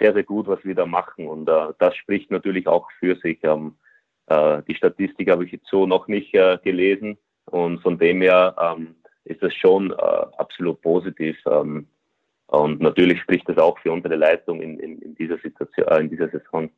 [0.00, 1.28] sehr, sehr gut, was wir da machen.
[1.28, 3.38] Und das spricht natürlich auch für sich.
[3.42, 3.76] Ähm,
[4.66, 7.18] die Statistik habe ich jetzt so noch nicht gelesen.
[7.52, 8.94] Und von dem her ähm,
[9.24, 11.36] ist das schon äh, absolut positiv.
[11.46, 11.86] Ähm,
[12.46, 16.08] und natürlich spricht das auch für unsere Leistung in, in, in dieser Situation, äh, in
[16.08, 16.70] dieser Saison.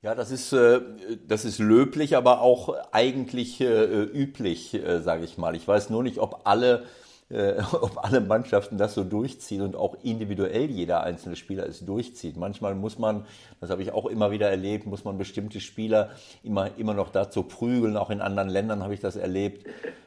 [0.00, 0.80] Ja, das ist, äh,
[1.26, 5.54] das ist löblich, aber auch eigentlich äh, üblich, sage ich mal.
[5.54, 6.86] Ich weiß nur nicht, ob alle
[7.32, 12.36] äh, ob alle Mannschaften das so durchziehen und auch individuell jeder einzelne Spieler es durchzieht.
[12.36, 13.24] Manchmal muss man,
[13.60, 16.10] das habe ich auch immer wieder erlebt, muss man bestimmte Spieler
[16.42, 17.96] immer, immer noch dazu prügeln.
[17.96, 19.66] Auch in anderen Ländern habe ich das erlebt.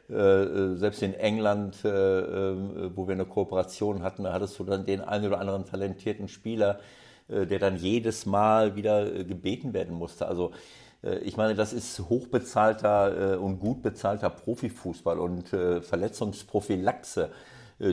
[0.09, 4.63] Äh, äh selbst in England, äh, äh, wo wir eine Kooperation hatten, da hattest du
[4.63, 6.79] dann den einen oder anderen talentierten Spieler,
[7.27, 10.27] äh, der dann jedes Mal wieder gebeten werden musste.
[10.27, 10.51] Also
[11.23, 17.29] ich meine, das ist hochbezahlter und gut bezahlter Profifußball und Verletzungsprophylaxe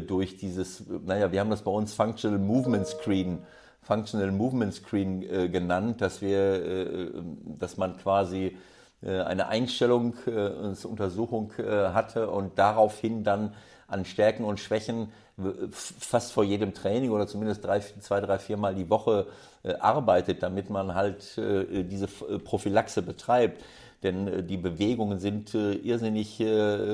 [0.06, 3.40] durch dieses, naja, wir haben das bei uns Functional Movement Screen,
[3.82, 7.10] Functional Movement Screen genannt, dass wir,
[7.58, 8.56] dass man quasi
[9.02, 13.54] eine Einstellung, eine Untersuchung hatte und daraufhin dann
[13.88, 15.08] an Stärken und Schwächen
[15.72, 19.26] fast vor jedem Training oder zumindest drei, zwei, drei, viermal die Woche
[19.62, 23.62] äh, arbeitet, damit man halt äh, diese äh, Prophylaxe betreibt.
[24.02, 26.42] Denn die Bewegungen sind irrsinnig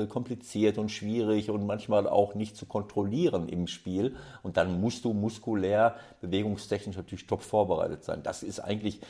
[0.09, 4.15] kompliziert und schwierig und manchmal auch nicht zu kontrollieren im Spiel.
[4.43, 8.21] Und dann musst du muskulär, bewegungstechnisch natürlich top vorbereitet sein.
[8.21, 9.01] Das ist eigentlich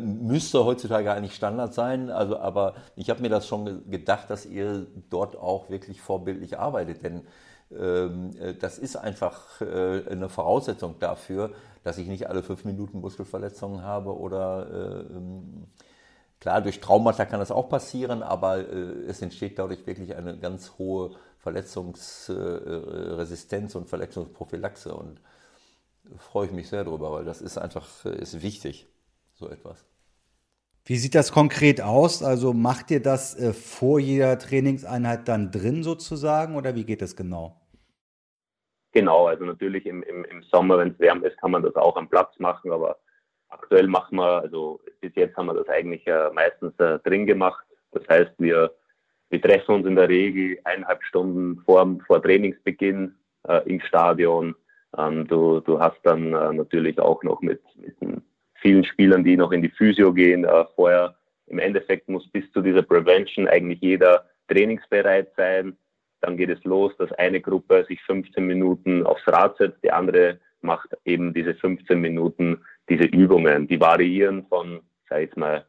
[0.00, 2.10] müsste heutzutage eigentlich Standard sein.
[2.10, 7.04] Also, aber ich habe mir das schon gedacht, dass ihr dort auch wirklich vorbildlich arbeitet,
[7.04, 7.20] denn
[8.60, 11.52] das ist einfach äh, eine Voraussetzung dafür,
[11.82, 15.68] dass ich nicht alle fünf Minuten Muskelverletzungen habe oder äh, ähm,
[16.40, 21.10] klar, durch Traumata kann das auch passieren, aber es entsteht dadurch wirklich eine ganz hohe
[21.38, 25.20] Verletzungsresistenz und Verletzungsprophylaxe und
[26.18, 28.88] freue ich mich sehr darüber, weil das ist einfach ist wichtig,
[29.34, 29.84] so etwas.
[30.84, 32.24] Wie sieht das konkret aus?
[32.24, 37.14] Also macht ihr das äh, vor jeder Trainingseinheit dann drin sozusagen oder wie geht das
[37.14, 37.61] genau?
[38.92, 41.96] Genau, also natürlich im, im, im Sommer, wenn es wärmer ist, kann man das auch
[41.96, 42.98] am Platz machen, aber
[43.48, 47.64] aktuell machen wir, also bis jetzt haben wir das eigentlich äh, meistens äh, drin gemacht.
[47.92, 48.70] Das heißt, wir,
[49.30, 53.14] wir treffen uns in der Regel eineinhalb Stunden vor, vor Trainingsbeginn
[53.48, 54.54] äh, im Stadion.
[54.98, 57.96] Ähm, du, du hast dann äh, natürlich auch noch mit, mit
[58.60, 61.16] vielen Spielern, die noch in die Physio gehen, äh, vorher.
[61.46, 65.76] Im Endeffekt muss bis zu dieser Prevention eigentlich jeder trainingsbereit sein
[66.22, 70.38] dann geht es los, dass eine Gruppe sich 15 Minuten aufs Rad setzt, die andere
[70.60, 73.66] macht eben diese 15 Minuten diese Übungen.
[73.66, 75.66] Die variieren von, sag ich mal,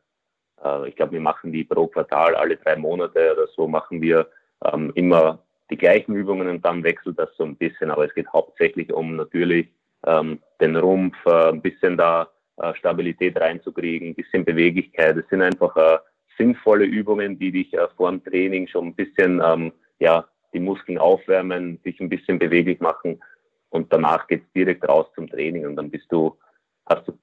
[0.64, 4.28] äh, ich glaube, wir machen die pro Quartal, alle drei Monate oder so machen wir
[4.66, 5.40] ähm, immer
[5.70, 7.92] die gleichen Übungen und dann wechselt das so ein bisschen.
[7.92, 9.68] Aber es geht hauptsächlich um natürlich
[10.06, 15.18] ähm, den Rumpf, äh, ein bisschen da äh, Stabilität reinzukriegen, ein bisschen Beweglichkeit.
[15.18, 15.98] Es sind einfach äh,
[16.38, 20.98] sinnvolle Übungen, die dich äh, vor dem Training schon ein bisschen ähm, ja, die Muskeln
[20.98, 23.22] aufwärmen, sich ein bisschen beweglich machen
[23.70, 26.38] und danach geht es direkt raus zum Training und dann bist du,
[26.86, 27.14] hast du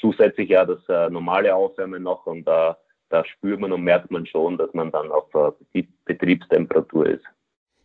[0.00, 2.78] zusätzlich ja das äh, normale Aufwärmen noch und da,
[3.10, 5.28] da spürt man und merkt man schon, dass man dann auf
[5.74, 7.24] äh, Betriebstemperatur ist.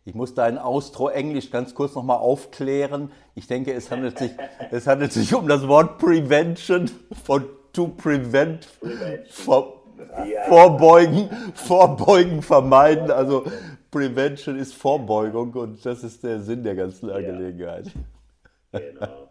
[0.06, 3.10] Ich muss dein Austro-Englisch ganz kurz nochmal aufklären.
[3.34, 4.30] Ich denke, es handelt, sich,
[4.70, 6.88] es handelt sich um das Wort Prevention
[7.24, 8.68] von to prevent,
[9.28, 9.82] vor,
[10.48, 13.10] vorbeugen, vorbeugen, vermeiden.
[13.10, 13.46] Also
[13.96, 17.86] Prevention ist Vorbeugung und das ist der Sinn der ganzen Angelegenheit.
[18.72, 18.80] Ja.
[18.80, 19.30] Genau.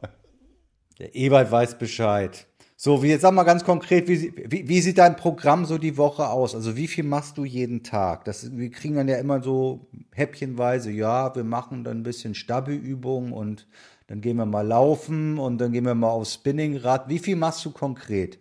[0.97, 2.47] Der Ewald weiß Bescheid.
[2.75, 5.97] So, wie jetzt sag mal ganz konkret, wie, wie, wie, sieht dein Programm so die
[5.97, 6.55] Woche aus?
[6.55, 8.25] Also wie viel machst du jeden Tag?
[8.25, 13.33] Das, wir kriegen dann ja immer so häppchenweise, ja, wir machen dann ein bisschen Stabi-Übungen
[13.33, 13.67] und
[14.07, 17.07] dann gehen wir mal laufen und dann gehen wir mal aufs Spinningrad.
[17.07, 18.39] Wie viel machst du konkret?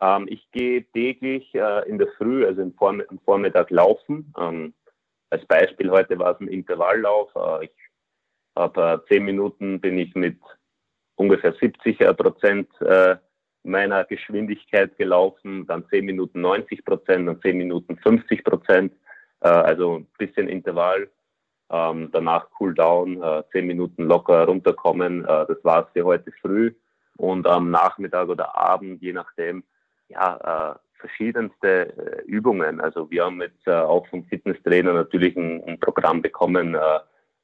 [0.00, 4.32] Ähm, ich gehe täglich äh, in der Früh, also im, Vorm im Vormittag laufen.
[4.38, 4.74] Ähm,
[5.30, 7.30] als Beispiel heute war es ein Intervalllauf.
[7.34, 7.72] Äh, ich
[8.56, 10.38] habe äh, zehn Minuten bin ich mit
[11.16, 13.16] ungefähr 70 äh, Prozent äh,
[13.62, 18.92] meiner Geschwindigkeit gelaufen, dann zehn Minuten 90 Prozent, dann zehn Minuten 50 Prozent,
[19.40, 21.10] äh, also ein bisschen Intervall.
[21.72, 25.24] Ähm, danach Cooldown, äh, zehn Minuten locker runterkommen.
[25.24, 26.72] Äh, das war es für heute früh.
[27.16, 29.62] Und am Nachmittag oder Abend, je nachdem,
[30.10, 32.80] ja, äh, verschiedenste äh, Übungen.
[32.80, 37.00] Also wir haben jetzt äh, auch vom Fitnesstrainer natürlich ein, ein Programm bekommen, äh,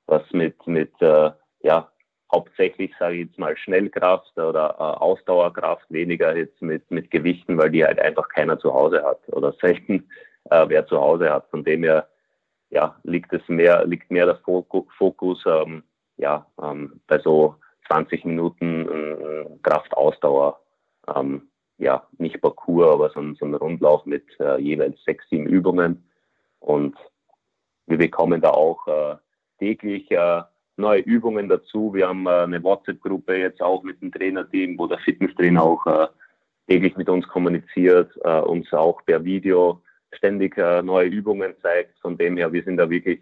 [0.06, 1.30] was mit, mit äh,
[1.62, 1.90] ja,
[2.32, 7.70] hauptsächlich, sage ich jetzt mal, Schnellkraft oder äh, Ausdauerkraft, weniger jetzt mit, mit Gewichten, weil
[7.70, 10.08] die halt einfach keiner zu Hause hat oder selten
[10.50, 11.48] äh, wer zu Hause hat.
[11.50, 12.08] Von dem her
[12.70, 14.38] ja, liegt es mehr, liegt mehr der
[14.98, 15.82] Fokus ähm,
[16.16, 17.56] ja, ähm, bei so
[17.88, 20.60] 20 Minuten äh, Kraftausdauer
[21.14, 21.48] ähm,
[21.78, 26.08] ja, nicht Parcours, aber so ein, so ein Rundlauf mit äh, jeweils sechs, sieben Übungen.
[26.58, 26.96] Und
[27.86, 29.16] wir bekommen da auch äh,
[29.58, 30.42] täglich äh,
[30.76, 31.92] neue Übungen dazu.
[31.94, 36.08] Wir haben äh, eine WhatsApp-Gruppe jetzt auch mit dem Trainerteam, wo der Fitnesstrainer auch äh,
[36.68, 41.98] täglich mit uns kommuniziert, äh, uns auch per Video ständig neue Übungen zeigt.
[41.98, 43.20] Von dem her, wir sind da wirklich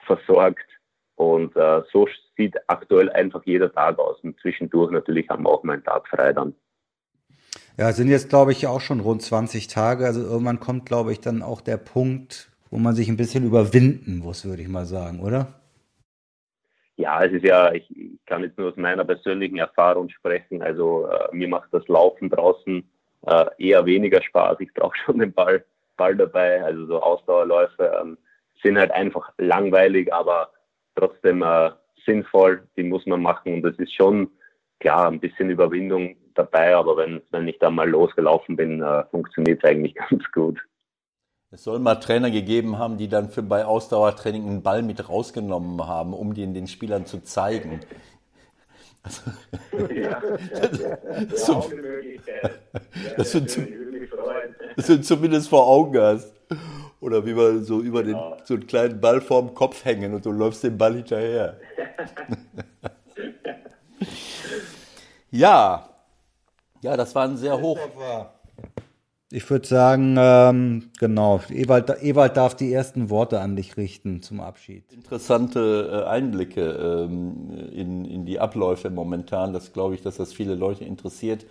[0.00, 0.68] versorgt.
[1.16, 1.54] Und
[1.92, 4.20] so sieht aktuell einfach jeder Tag aus.
[4.20, 6.54] Und zwischendurch natürlich haben wir auch mal einen Tag frei dann.
[7.76, 10.06] Ja, sind jetzt, glaube ich, auch schon rund 20 Tage.
[10.06, 14.18] Also irgendwann kommt, glaube ich, dann auch der Punkt, wo man sich ein bisschen überwinden
[14.18, 15.60] muss, würde ich mal sagen, oder?
[16.96, 20.62] ja, es ist ja, ich, ich, kann jetzt nur aus meiner persönlichen Erfahrung sprechen.
[20.62, 22.82] Also äh, mir macht das Laufen draußen
[23.26, 24.58] äh, eher weniger Spaß.
[24.60, 25.64] Ich brauche schon den Ball,
[25.96, 26.62] Ball dabei.
[26.64, 28.18] Also so Ausdauerläufe ähm,
[28.62, 30.50] sind halt einfach langweilig, aber
[30.96, 31.70] trotzdem äh,
[32.04, 32.66] sinnvoll.
[32.76, 34.30] Die muss man machen und es ist schon
[34.80, 39.62] klar ein bisschen Überwindung dabei, aber wenn, wenn ich da mal losgelaufen bin, äh, funktioniert
[39.62, 40.60] es eigentlich ganz gut.
[41.50, 45.86] Es soll mal Trainer gegeben haben, die dann für bei Ausdauertraining einen Ball mit rausgenommen
[45.86, 47.80] haben, um den den Spielern zu zeigen.
[49.06, 49.30] Also,
[49.94, 50.20] ja,
[50.50, 50.96] das, ja,
[53.16, 53.40] das, du,
[54.74, 56.34] dass du zumindest vor Augen hast.
[57.00, 58.36] Oder wie man so über den, genau.
[58.42, 61.56] so einen kleinen Ball vorm Kopf hängen und du läufst den Ball hinterher.
[65.30, 65.88] ja,
[66.82, 67.78] ja, das war ein sehr hoch.
[69.32, 74.38] Ich würde sagen, ähm, genau, Ewald, Ewald darf die ersten Worte an dich richten zum
[74.40, 74.92] Abschied.
[74.92, 79.52] Interessante äh, Einblicke ähm, in, in die Abläufe momentan.
[79.52, 81.44] Das glaube ich, dass das viele Leute interessiert,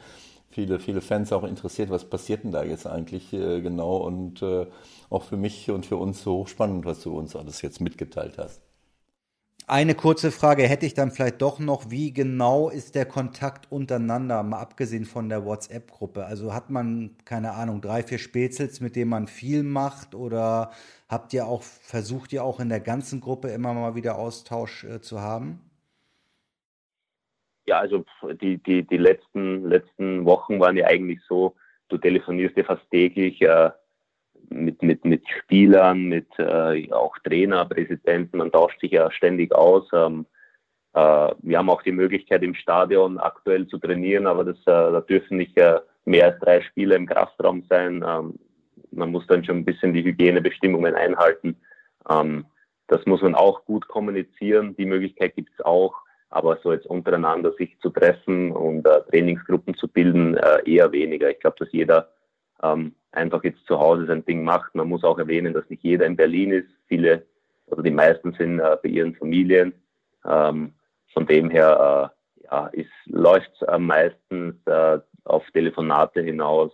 [0.50, 4.68] viele, viele Fans auch interessiert, was passiert denn da jetzt eigentlich äh, genau und äh,
[5.10, 8.65] auch für mich und für uns so hochspannend, was du uns alles jetzt mitgeteilt hast.
[9.68, 11.90] Eine kurze Frage hätte ich dann vielleicht doch noch.
[11.90, 16.24] Wie genau ist der Kontakt untereinander, mal abgesehen von der WhatsApp-Gruppe?
[16.24, 20.14] Also hat man, keine Ahnung, drei, vier Spätzels, mit denen man viel macht?
[20.14, 20.70] Oder
[21.10, 25.02] habt ihr auch, versucht ihr auch in der ganzen Gruppe immer mal wieder Austausch äh,
[25.02, 25.62] zu haben?
[27.66, 28.06] Ja, also
[28.40, 31.56] die, die, die letzten, letzten Wochen waren ja eigentlich so,
[31.90, 33.42] du telefonierst ja fast täglich.
[33.42, 33.72] Äh,
[34.50, 39.88] mit, mit, mit Spielern, mit äh, auch Trainer, Präsidenten, man tauscht sich ja ständig aus.
[39.94, 40.26] Ähm,
[40.94, 45.02] äh, wir haben auch die Möglichkeit im Stadion aktuell zu trainieren, aber das, äh, da
[45.02, 48.04] dürfen nicht äh, mehr als drei Spieler im Kraftraum sein.
[48.08, 48.40] Ähm,
[48.92, 51.58] man muss dann schon ein bisschen die Hygienebestimmungen einhalten.
[52.10, 52.46] Ähm,
[52.88, 54.76] das muss man auch gut kommunizieren.
[54.78, 55.96] Die Möglichkeit gibt es auch,
[56.30, 61.30] aber so jetzt untereinander sich zu treffen und äh, Trainingsgruppen zu bilden, äh, eher weniger.
[61.30, 62.10] Ich glaube, dass jeder
[62.74, 64.76] ähm, einfach jetzt zu Hause sein Ding macht.
[64.76, 66.70] Man muss auch erwähnen, dass nicht jeder in Berlin ist.
[66.88, 67.26] Viele,
[67.70, 69.74] also die meisten sind äh, bei ihren Familien.
[70.26, 70.74] Ähm,
[71.14, 72.12] von dem her
[72.42, 72.72] äh, ja,
[73.06, 74.56] läuft es äh, meistens
[75.24, 76.72] auf Telefonate hinaus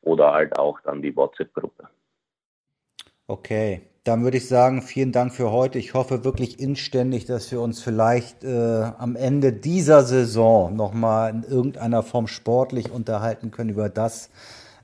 [0.00, 1.88] oder halt auch dann die WhatsApp-Gruppe.
[3.28, 5.80] Okay, dann würde ich sagen, vielen Dank für heute.
[5.80, 11.42] Ich hoffe wirklich inständig, dass wir uns vielleicht äh, am Ende dieser Saison nochmal in
[11.42, 14.30] irgendeiner Form sportlich unterhalten können über das,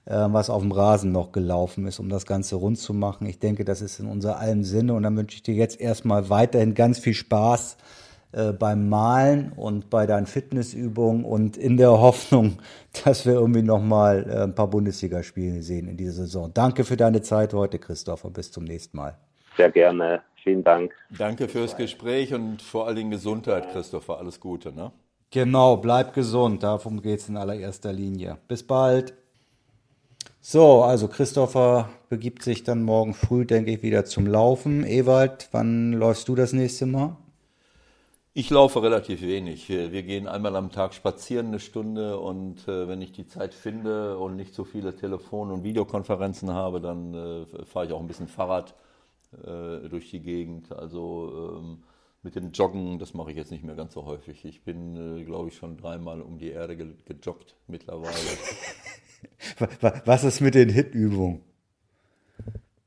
[0.04, 3.26] was auf dem Rasen noch gelaufen ist, um das Ganze rund zu machen.
[3.26, 6.28] Ich denke, das ist in unser allem Sinne und dann wünsche ich dir jetzt erstmal
[6.28, 7.76] weiterhin ganz viel Spaß
[8.32, 12.58] äh, beim Malen und bei deinen Fitnessübungen und in der Hoffnung,
[13.04, 16.50] dass wir irgendwie nochmal äh, ein paar Bundesligaspiele sehen in dieser Saison.
[16.54, 19.18] Danke für deine Zeit heute, Christoph, und bis zum nächsten Mal.
[19.58, 20.22] Sehr gerne.
[20.42, 20.94] Vielen Dank.
[21.10, 24.18] Danke fürs Gespräch und vor allen Dingen Gesundheit, Christopher.
[24.18, 24.92] Alles Gute, ne?
[25.30, 26.62] Genau, bleib gesund.
[26.62, 28.38] Darum geht es in allererster Linie.
[28.48, 29.14] Bis bald.
[30.44, 34.84] So, also Christopher begibt sich dann morgen früh, denke ich, wieder zum Laufen.
[34.84, 37.16] Ewald, wann läufst du das nächste Mal?
[38.34, 39.68] Ich laufe relativ wenig.
[39.68, 44.18] Wir gehen einmal am Tag spazieren eine Stunde und äh, wenn ich die Zeit finde
[44.18, 48.26] und nicht so viele Telefon- und Videokonferenzen habe, dann äh, fahre ich auch ein bisschen
[48.26, 48.74] Fahrrad
[49.44, 50.72] äh, durch die Gegend.
[50.72, 51.84] Also ähm,
[52.24, 54.44] mit dem Joggen, das mache ich jetzt nicht mehr ganz so häufig.
[54.44, 58.10] Ich bin, äh, glaube ich, schon dreimal um die Erde ge gejoggt mittlerweile.
[60.04, 61.40] Was ist mit den Hitübungen?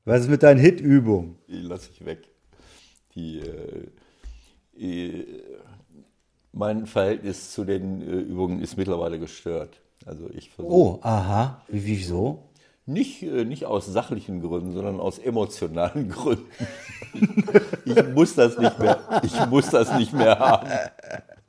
[0.05, 1.35] Was ist mit deinen Hitübungen?
[1.47, 2.27] Die lasse ich weg.
[3.15, 3.41] Die,
[4.77, 5.25] äh,
[6.51, 9.81] mein Verhältnis zu den äh, Übungen ist mittlerweile gestört.
[10.05, 11.63] Also ich Oh, aha.
[11.67, 12.49] Wie, wieso?
[12.85, 16.45] Nicht, äh, nicht aus sachlichen Gründen, sondern aus emotionalen Gründen.
[17.85, 20.69] ich muss das nicht mehr, ich muss das nicht mehr haben.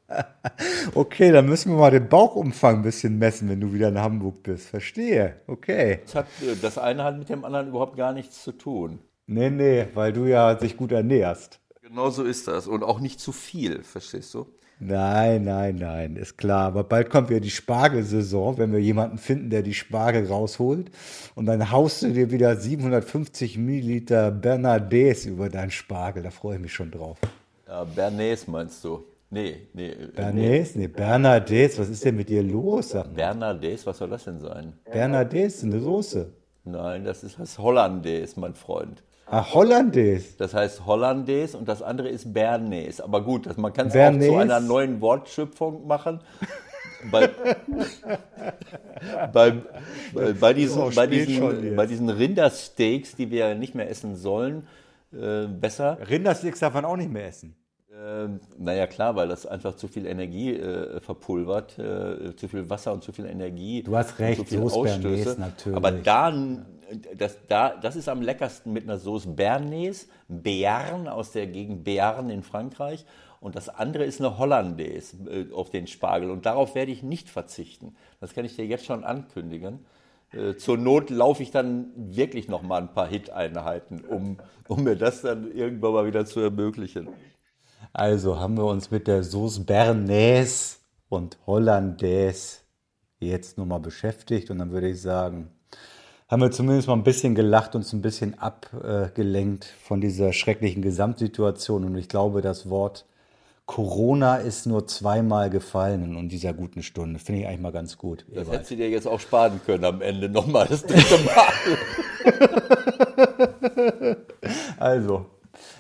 [0.95, 4.43] Okay, dann müssen wir mal den Bauchumfang ein bisschen messen, wenn du wieder in Hamburg
[4.43, 4.69] bist.
[4.69, 5.41] Verstehe.
[5.47, 6.01] Okay.
[6.05, 9.01] Das, hat, äh, das eine hat mit dem anderen überhaupt gar nichts zu tun.
[9.27, 11.61] Nee, nee, weil du ja dich gut ernährst.
[11.83, 12.67] Genau so ist das.
[12.67, 14.47] Und auch nicht zu viel, verstehst du?
[14.79, 16.67] Nein, nein, nein, ist klar.
[16.67, 20.91] Aber bald kommt ja die Spargelsaison, wenn wir jemanden finden, der die Spargel rausholt.
[21.35, 26.23] Und dann haust du dir wieder 750 Milliliter Bernadets über deinen Spargel.
[26.23, 27.19] Da freue ich mich schon drauf.
[27.67, 29.05] Ja, Bernays meinst du?
[29.31, 29.91] Nee, nee.
[29.91, 30.77] Äh, Bernays?
[30.77, 32.95] Nee, Bernadets, was ist denn mit dir los?
[33.15, 34.75] Bernadets, was soll das denn sein?
[34.85, 36.33] Bernadets, eine Soße.
[36.65, 39.03] Nein, das ist das Hollandaise, mein Freund.
[39.29, 40.37] Ah, Hollandaise.
[40.39, 43.01] Das heißt Hollandaise und das andere ist Bernays.
[43.01, 46.21] Aber gut, man kann es auch zu einer neuen Wortschöpfung machen.
[47.11, 47.29] bei,
[49.33, 49.53] bei,
[50.15, 54.69] bei, bei, diesen, bei, diesen, bei diesen Rindersteaks, die wir nicht mehr essen sollen,
[55.13, 55.99] äh, besser.
[56.09, 57.57] Rindersteaks darf man auch nicht mehr essen.
[58.07, 62.93] Ähm, naja, klar, weil das einfach zu viel Energie äh, verpulvert, äh, zu viel Wasser
[62.93, 63.83] und zu viel Energie.
[63.83, 65.01] Du hast recht, zu viel Ausstöße.
[65.01, 65.77] Bernays natürlich.
[65.77, 66.33] Aber da,
[67.17, 72.31] das, da, das ist am leckersten mit einer Sauce Bernays, Béarn aus der Gegend Béarn
[72.31, 73.05] in Frankreich.
[73.41, 76.31] Und das andere ist eine Hollandaise äh, auf den Spargel.
[76.31, 77.97] Und darauf werde ich nicht verzichten.
[78.21, 79.85] Das kann ich dir jetzt schon ankündigen.
[80.33, 84.39] Äh, zur Not laufe ich dann wirklich noch mal ein paar Hit-Einheiten, um,
[84.69, 87.09] um mir das dann irgendwann mal wieder zu ermöglichen.
[87.93, 92.59] Also haben wir uns mit der Sauce Bernays und Hollandaise
[93.21, 95.51] jetzt nur mal beschäftigt und dann würde ich sagen,
[96.29, 100.83] haben wir zumindest mal ein bisschen gelacht und uns ein bisschen abgelenkt von dieser schrecklichen
[100.83, 103.07] Gesamtsituation und ich glaube, das Wort
[103.65, 107.19] Corona ist nur zweimal gefallen in dieser guten Stunde.
[107.19, 108.25] Finde ich eigentlich mal ganz gut.
[108.33, 111.53] Das hättest du dir jetzt auch sparen können am Ende nochmal das dritte Mal.
[114.79, 115.27] also,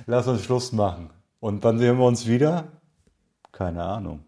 [0.07, 1.11] lass uns Schluss machen.
[1.47, 2.73] Und wann sehen wir uns wieder?
[3.53, 4.25] Keine Ahnung.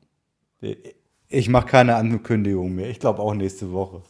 [1.28, 2.90] Ich mache keine Ankündigung mehr.
[2.90, 4.02] Ich glaube auch nächste Woche.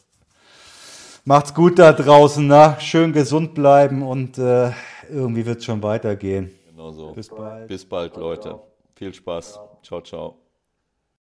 [1.25, 2.79] Macht's gut da draußen, na?
[2.81, 4.73] Schön gesund bleiben und äh,
[5.09, 6.51] irgendwie wird es schon weitergehen.
[6.69, 7.13] Genau so.
[7.13, 7.69] Bis bald.
[7.69, 8.61] Bis bald, Leute.
[8.95, 9.59] Viel Spaß.
[9.83, 10.37] Ciao, ciao.